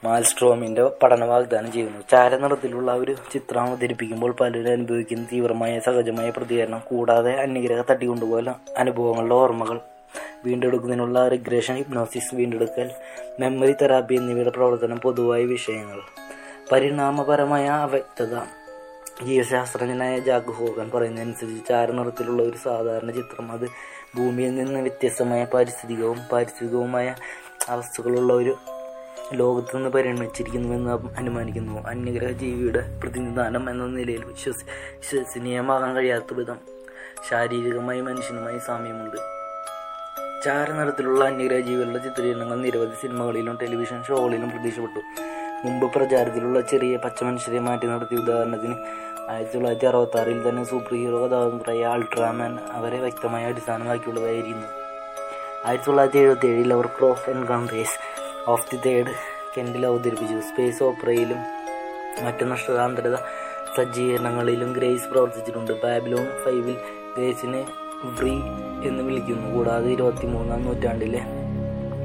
മാൽസ്ട്രോമിന്റെ 0.05 0.91
പഠന 1.03 1.25
വാഗ്ദാനം 1.25 1.73
ചെയ്യുന്നു. 1.73 1.99
ചാരനിറത്തിലുള്ള 2.11 2.95
ഒരു 2.95 3.17
ചിത്രം 3.33 3.61
അവതരിപ്പിക്കുമ്പോൾ 3.61 4.33
പലരും 4.41 4.73
അനുഭവിക്കുന്ന 4.73 5.27
തീവ്രമായ 5.33 5.81
സഹജമായ 5.81 6.31
പ്രതികരണം. 6.31 6.83
കൂടാതെ 6.87 7.33
അന്യഗ്രഹ 7.33 7.83
തട്ടിക്കൊണ്ടുപോലെ 7.91 8.55
അനുഭവങ്ങളുടെ 8.79 9.35
ഓർമ്മകൾ 9.35 9.81
വീണ്ടെടുക്കുന്നതിനുള്ള 10.45 11.29
റിഗ്രഷൻ 11.29 11.75
ഹിപ്നോസിസ് 11.75 12.35
വീണ്ടെടുക്കൽ 12.35 12.91
മെമ്മറി 13.41 13.73
തെറാപ്പി 13.73 14.15
എന്നിവയുടെ 14.15 14.51
പ്രവർത്തനം 14.51 15.01
പൊതുവായ 15.01 15.45
വിഷയങ്ങൾ. 15.45 16.01
പരിണാമപരമായ 16.73 17.67
അവ്യക്തത. 17.69 18.39
ജീവശാസ്ത്രജ്ഞനായ 19.25 20.19
ജാക്ക് 20.19 20.47
ഹോഗൻ 20.47 20.91
പറയുന്നതനുസരിച്ച് 20.91 21.69
ചാരനിറത്തിലുള്ള 21.69 22.43
ഒരു 22.43 22.57
സാധാരണ 22.65 23.11
ചിത്രം. 23.11 23.53
അത് 23.53 23.69
ഭൂമിയിൽ 24.17 24.55
നിന്ന് 24.55 24.81
വ്യത്യസ്തമായ 24.81 25.45
പാരിസ്ഥിതികവും 25.45 26.19
പാരിസ്ഥിതികവുമായ 26.33 27.15
അവസ്ഥകളുള്ള 27.69 28.33
ഒരു 28.33 28.57
ലോകത്ത് 29.33 29.77
നിന്ന് 29.77 29.91
പരിണമിച്ചിരിക്കുന്നുവെന്ന് 29.91 31.19
അനുമാനിക്കുന്നു. 31.19 31.89
അന്യഗ്രഹ 31.89 32.31
ജീവിയുടെ 32.31 32.99
പ്രതിനിധാനം 33.03 33.71
എന്ന 33.71 33.87
നിലയിൽ 33.87 34.25
വിശ്വസ 34.25 34.57
വിശ്വസനീയമാകാൻ 34.97 35.97
കഴിയാത്ത 35.97 36.35
വിധം 36.35 36.59
ശാരീരികമായി 37.31 38.01
മനുഷ്യനുമായി 38.01 38.59
സാമ്യമുണ്ട്. 38.59 39.17
ചാരനിറത്തിലുള്ള 40.45 41.25
അന്യഗ്രഹ 41.25 41.59
ജീവികളുടെ 41.59 41.99
ചിത്രീകരണങ്ങൾ 41.99 42.59
നിരവധി 42.61 43.01
സിനിമകളിലും 43.01 43.59
ടെലിവിഷൻ 43.63 44.03
ഷോകളിലും 44.09 44.51
പ്രത്യക്ഷപ്പെട്ടു 44.51 45.01
മുമ്പ് 45.65 45.93
പ്രചാരത്തിലുള്ള 45.93 46.61
ചെറിയ 46.61 46.97
പച്ച 46.97 47.25
മനുഷ്യരെ 47.25 47.59
മാറ്റി 47.59 47.87
നടത്തിയ 47.87 48.19
ഉദാഹരണത്തിന് 48.19 48.75
ആയിരത്തി 49.31 49.55
തൊള്ളായിരത്തി 49.55 49.87
അറുപത്തി 49.87 50.19
ആറിൽ 50.19 50.49
തന്നെ 50.49 50.65
സൂപ്പർ 50.65 50.95
ഹീറോ 50.95 51.27
കഥാപാത്രമായ 51.27 51.83
അൾട്രാമാൻ 51.83 52.59
അവരെ 52.73 53.01
വ്യക്തമായി 53.01 53.45
അടിസ്ഥാനമാക്കിയുള്ളതായിരുന്നു. 53.45 54.67
ആയിരത്തി 55.65 55.87
തൊള്ളായിരത്തി 55.87 56.19
എഴുപത്തി 56.19 56.47
ഏഴിൽ 56.47 56.73
അവർ 56.73 56.87
close 56.87 57.31
encounters 57.31 58.20
of 58.49 58.71
the 58.71 58.81
third 58.87 59.11
kind 59.57 59.87
അവതരിപ്പിച്ചു. 59.87 60.41
സ്പേസ് 60.41 60.83
ഓപ്പറയിലും 60.83 61.39
മറ്റു 62.25 62.45
നഷ്ടതാന്തരത 62.45 63.17
സജ്ജീകരണങ്ങളിലും 63.77 64.73
ഗ്രേസ് 64.73 65.05
പ്രവർത്തിച്ചിട്ടുണ്ട്. 65.05 65.83
ബാബിലോൺ 65.83 66.27
ഫൈവിൽ 66.45 66.77
ഗ്രേസിനെ 67.17 67.67
ഫ്രീ 68.17 68.33
എന്ന് 68.89 69.03
വിളിക്കുന്നു. 69.03 69.55
കൂടാതെ 69.55 69.91
ഇരുപത്തി 69.91 70.27
മൂന്നാം 70.27 70.63
നൂറ്റാണ്ടിലെ 70.63 71.21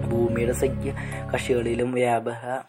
ഭൂമിയുടെ 0.10 0.52
സഖ്യ 0.52 0.94
കക്ഷികളിലും 1.34 1.92
വ്യാപക 1.92 2.60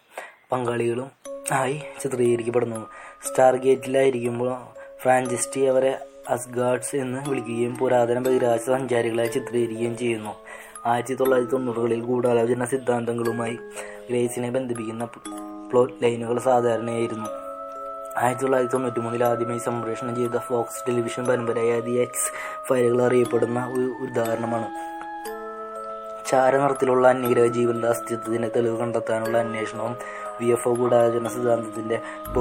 പങ്കാളികളും 0.53 1.11
ആയി 1.53 1.83
ചിത്രീകരിക്കപ്പെടുന്നു. 2.03 2.87
സ്റ്റാർ 3.29 3.57
ഗേറ്റിലായിരിക്കുമ്പോൾ 3.57 4.59
ഫ്രാഞ്ചിസ്റ്റി 5.03 5.61
അവരെ 5.61 5.99
അസ്ഗാർഡ്സ് 6.29 6.97
എന്ന് 6.97 7.31
വിളിക്കുകയും 7.31 7.77
പുരാതന 7.77 8.19
ബഹിരാകാശ 8.19 8.61
സഞ്ചാരികളായി 8.61 9.29
ചിത്രീകരിക്കുകയും 9.29 9.99
ചെയ്യുന്നു. 9.99 10.35
ആയിരത്തി 10.91 11.15
തൊള്ളായിരത്തി 11.15 11.53
തൊണ്ണൂറുകളിൽ 11.53 12.01
ഗൂഢാലോചന 12.01 12.65
സിദ്ധാന്തങ്ങളുമായി 12.65 13.59
ഗ്രേസിനെ 14.09 14.51
ബന്ധിപ്പിക്കുന്ന 14.51 15.05
പ്ലോട്ട് 15.71 15.95
ലൈനുകൾ 16.03 16.39
സാധാരണയായിരുന്നു. 16.39 17.29
ആയിരത്തി 18.19 18.43
തൊള്ളായിരത്തി 18.43 18.73
തൊണ്ണൂറ്റി 18.73 19.01
മൂന്നിൽ 19.01 19.25
ആദ്യമായി 19.25 19.59
സംപ്രേഷണം 19.59 20.17
ചെയ്ത 20.17 20.39
ഫോക്സ് 20.39 20.89
ടെലിവിഷൻ 20.89 21.25
പരമ്പരയായ 21.25 21.81
ദി 21.81 21.91
എക്സ് 21.91 22.29
ഫയലുകൾ 22.69 23.03
അറിയപ്പെടുന്ന 23.03 23.67
ഒരു 23.75 23.87
ഉദാഹരണമാണ്. 24.05 24.69
ചാരനിറത്തിലുള്ള 26.31 27.09
അന്യഗ്രഹ 27.09 27.47
ജീവന്റെ 27.47 27.89
അസ്തിത്വത്തിന്റെ 27.89 28.49
തെളിവ് 28.49 28.81
കണ്ടെത്താനുള്ള 28.81 29.39
അന്വേഷണവും 29.39 29.97
വി 30.41 30.47
എഫ് 30.47 30.69
ഒ 30.69 30.75
ഗൂഢാലോചന 30.75 31.29
സിദ്ധാന്തത്തിന്റെ 31.29 31.99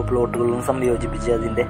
പ്ലോട്ടുകളും 0.08 0.64
സംയോജിപ്പിച്ച് 0.64 1.32
അതിന്റെ 1.32 1.66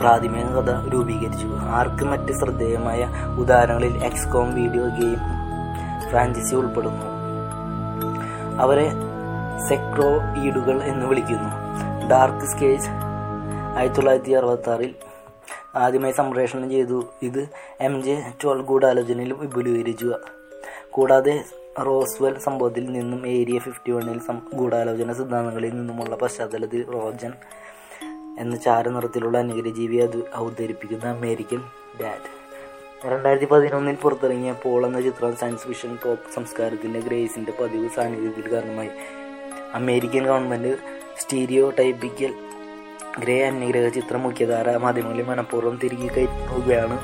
പ്രാഥമിക 0.00 0.46
കഥ 0.58 0.70
രൂപീകരിച്ചു. 0.92 1.48
ആർക്ക് 1.78 2.04
മറ്റ് 2.04 2.32
ശ്രദ്ധേയമായ 2.32 3.00
ഉദാഹരണങ്ങളിൽ 3.38 4.04
എക്സ്കോം 4.04 4.54
വീഡിയോ 4.54 4.86
ഗെയിം 5.00 5.41
ഫ്രാഞ്ചൈസി 6.12 6.54
ഉൾപ്പെടുന്നു. 6.54 7.06
അവരെ 8.60 8.86
സെക്രോ 9.68 10.08
ഈഡുകൾ 10.44 10.82
എന്ന് 10.82 11.06
വിളിക്കുന്നു. 11.06 11.50
ഡാർക്ക് 12.10 12.46
സ്കേജ് 12.46 12.88
ആയിരത്തി 13.76 13.96
തൊള്ളായിരത്തി 13.96 14.32
അറുപത്തി 14.32 14.70
ആറിൽ 14.70 14.94
ആദ്യമായി 15.74 16.12
സംപ്രേഷണം 16.12 16.70
ചെയ്തു. 16.70 17.04
ഇത് 17.22 17.48
എം 17.80 18.02
ജെ 18.02 18.14
ട്വൽവ് 18.42 18.66
ഗൂഢാലോചനയിൽ 18.66 19.32
വിപുലീകരിച്ചു. 19.32 20.14
കൂടാതെ 20.90 21.44
റോസ്വെൽ 21.86 22.38
സംഭവത്തിൽ 22.38 22.84
നിന്നും 22.92 23.26
ഏരിയ 23.26 23.58
ഫിഫ്റ്റി 23.58 23.92
വണ്ണിൽ 23.92 24.20
ഗൂഢാലോചന 24.54 25.12
സിദ്ധാന്തങ്ങളിൽ 25.12 25.74
നിന്നുമുള്ള 25.74 26.16
പശ്ചാത്തലത്തിൽ 26.16 26.86
റോജൻ 26.92 27.32
എന്ന 28.38 28.56
ചാരനിറത്തിലുള്ള 28.56 29.38
അത് 30.02 30.20
അവതരിപ്പിക്കുന്ന 30.34 31.06
അമേരിക്കൻ 31.16 31.60
ഡാഡ് 32.00 32.41
രണ്ടായിരത്തി 33.06 33.44
പതിനൊന്നിൽ 33.44 33.94
പുറത്തിറങ്ങിയ 33.94 34.52
പോൾ 34.52 34.86
എന്ന 34.86 35.00
ചിത്രം 35.00 35.36
സയൻസ് 35.36 35.62
ഫിക്ഷൻ 35.62 35.98
പോപ്പ് 36.04 36.34
സംസ്കാരത്തിന്റെ 36.34 37.00
ഗ്രേസിന്റെ 37.00 37.52
പതിവ് 37.60 37.88
സാന്നിധ്യത്തിൽ 37.96 38.52
കാരണമായി. 38.52 38.90
American 39.74 40.26
government 40.26 40.78
stereo 41.18 41.70
typical 41.70 42.34
grey 43.18 43.46
അന്യഗ്രഹ 43.46 43.88
ചിത്രം 43.88 44.22
മുഖ്യധാര 44.22 44.76
മാധ്യമങ്ങളിൽ 44.76 45.22
മനഃപൂർവം 45.22 45.80
തിരികെ 45.84 46.06
കയറ്റുകയാണ്. 46.06 46.98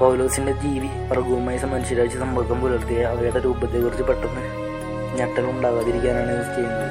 പൗലോസിന്റെ 0.00 0.52
ജീവി 0.52 0.90
വർഗവുമായി 1.10 1.58
മനുഷ്യരാഴ്ച 1.58 2.16
സമ്പർക്കം 2.16 2.60
പുലർത്തിയ 2.60 3.02
അവയുടെ 3.02 3.38
രൂപത്തെക്കുറിച്ച് 3.38 4.02
പെട്ടെന്ന് 4.02 4.44
ഞെട്ടൽ 5.18 5.50
ഉണ്ടാകാതിരിക്കാനാണ് 5.50 6.32
ഇത് 6.32 6.56
ചെയ്യുന്നത്. 6.56 6.90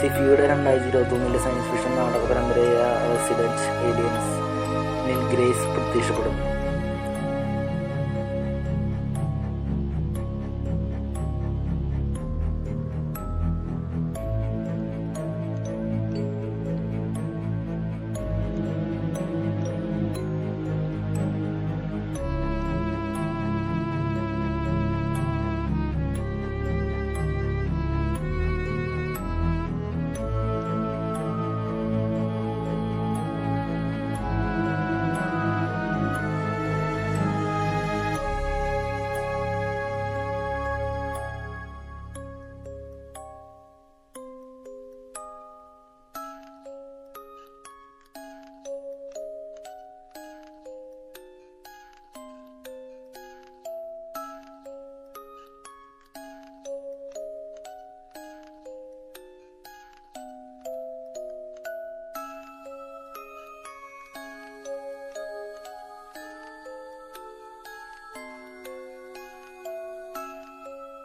സിഫിയുടെ 0.00 0.48
രണ്ടായിരത്തി 0.48 0.88
ഇരുപത്തി 0.88 1.14
ഒന്നിലെ 1.14 1.38
സയൻസ് 1.38 1.70
ഫിക്ഷൻ 1.70 1.96
നാടക 1.96 2.24
പരമ്പരയായ 2.32 2.92
റെസിഡന്റ് 3.12 3.64
ഏലിയൻസ് 3.88 4.34
ഗ്രേസ് 5.34 5.66
പ്രത്യക്ഷപ്പെടുന്നു. 5.76 6.55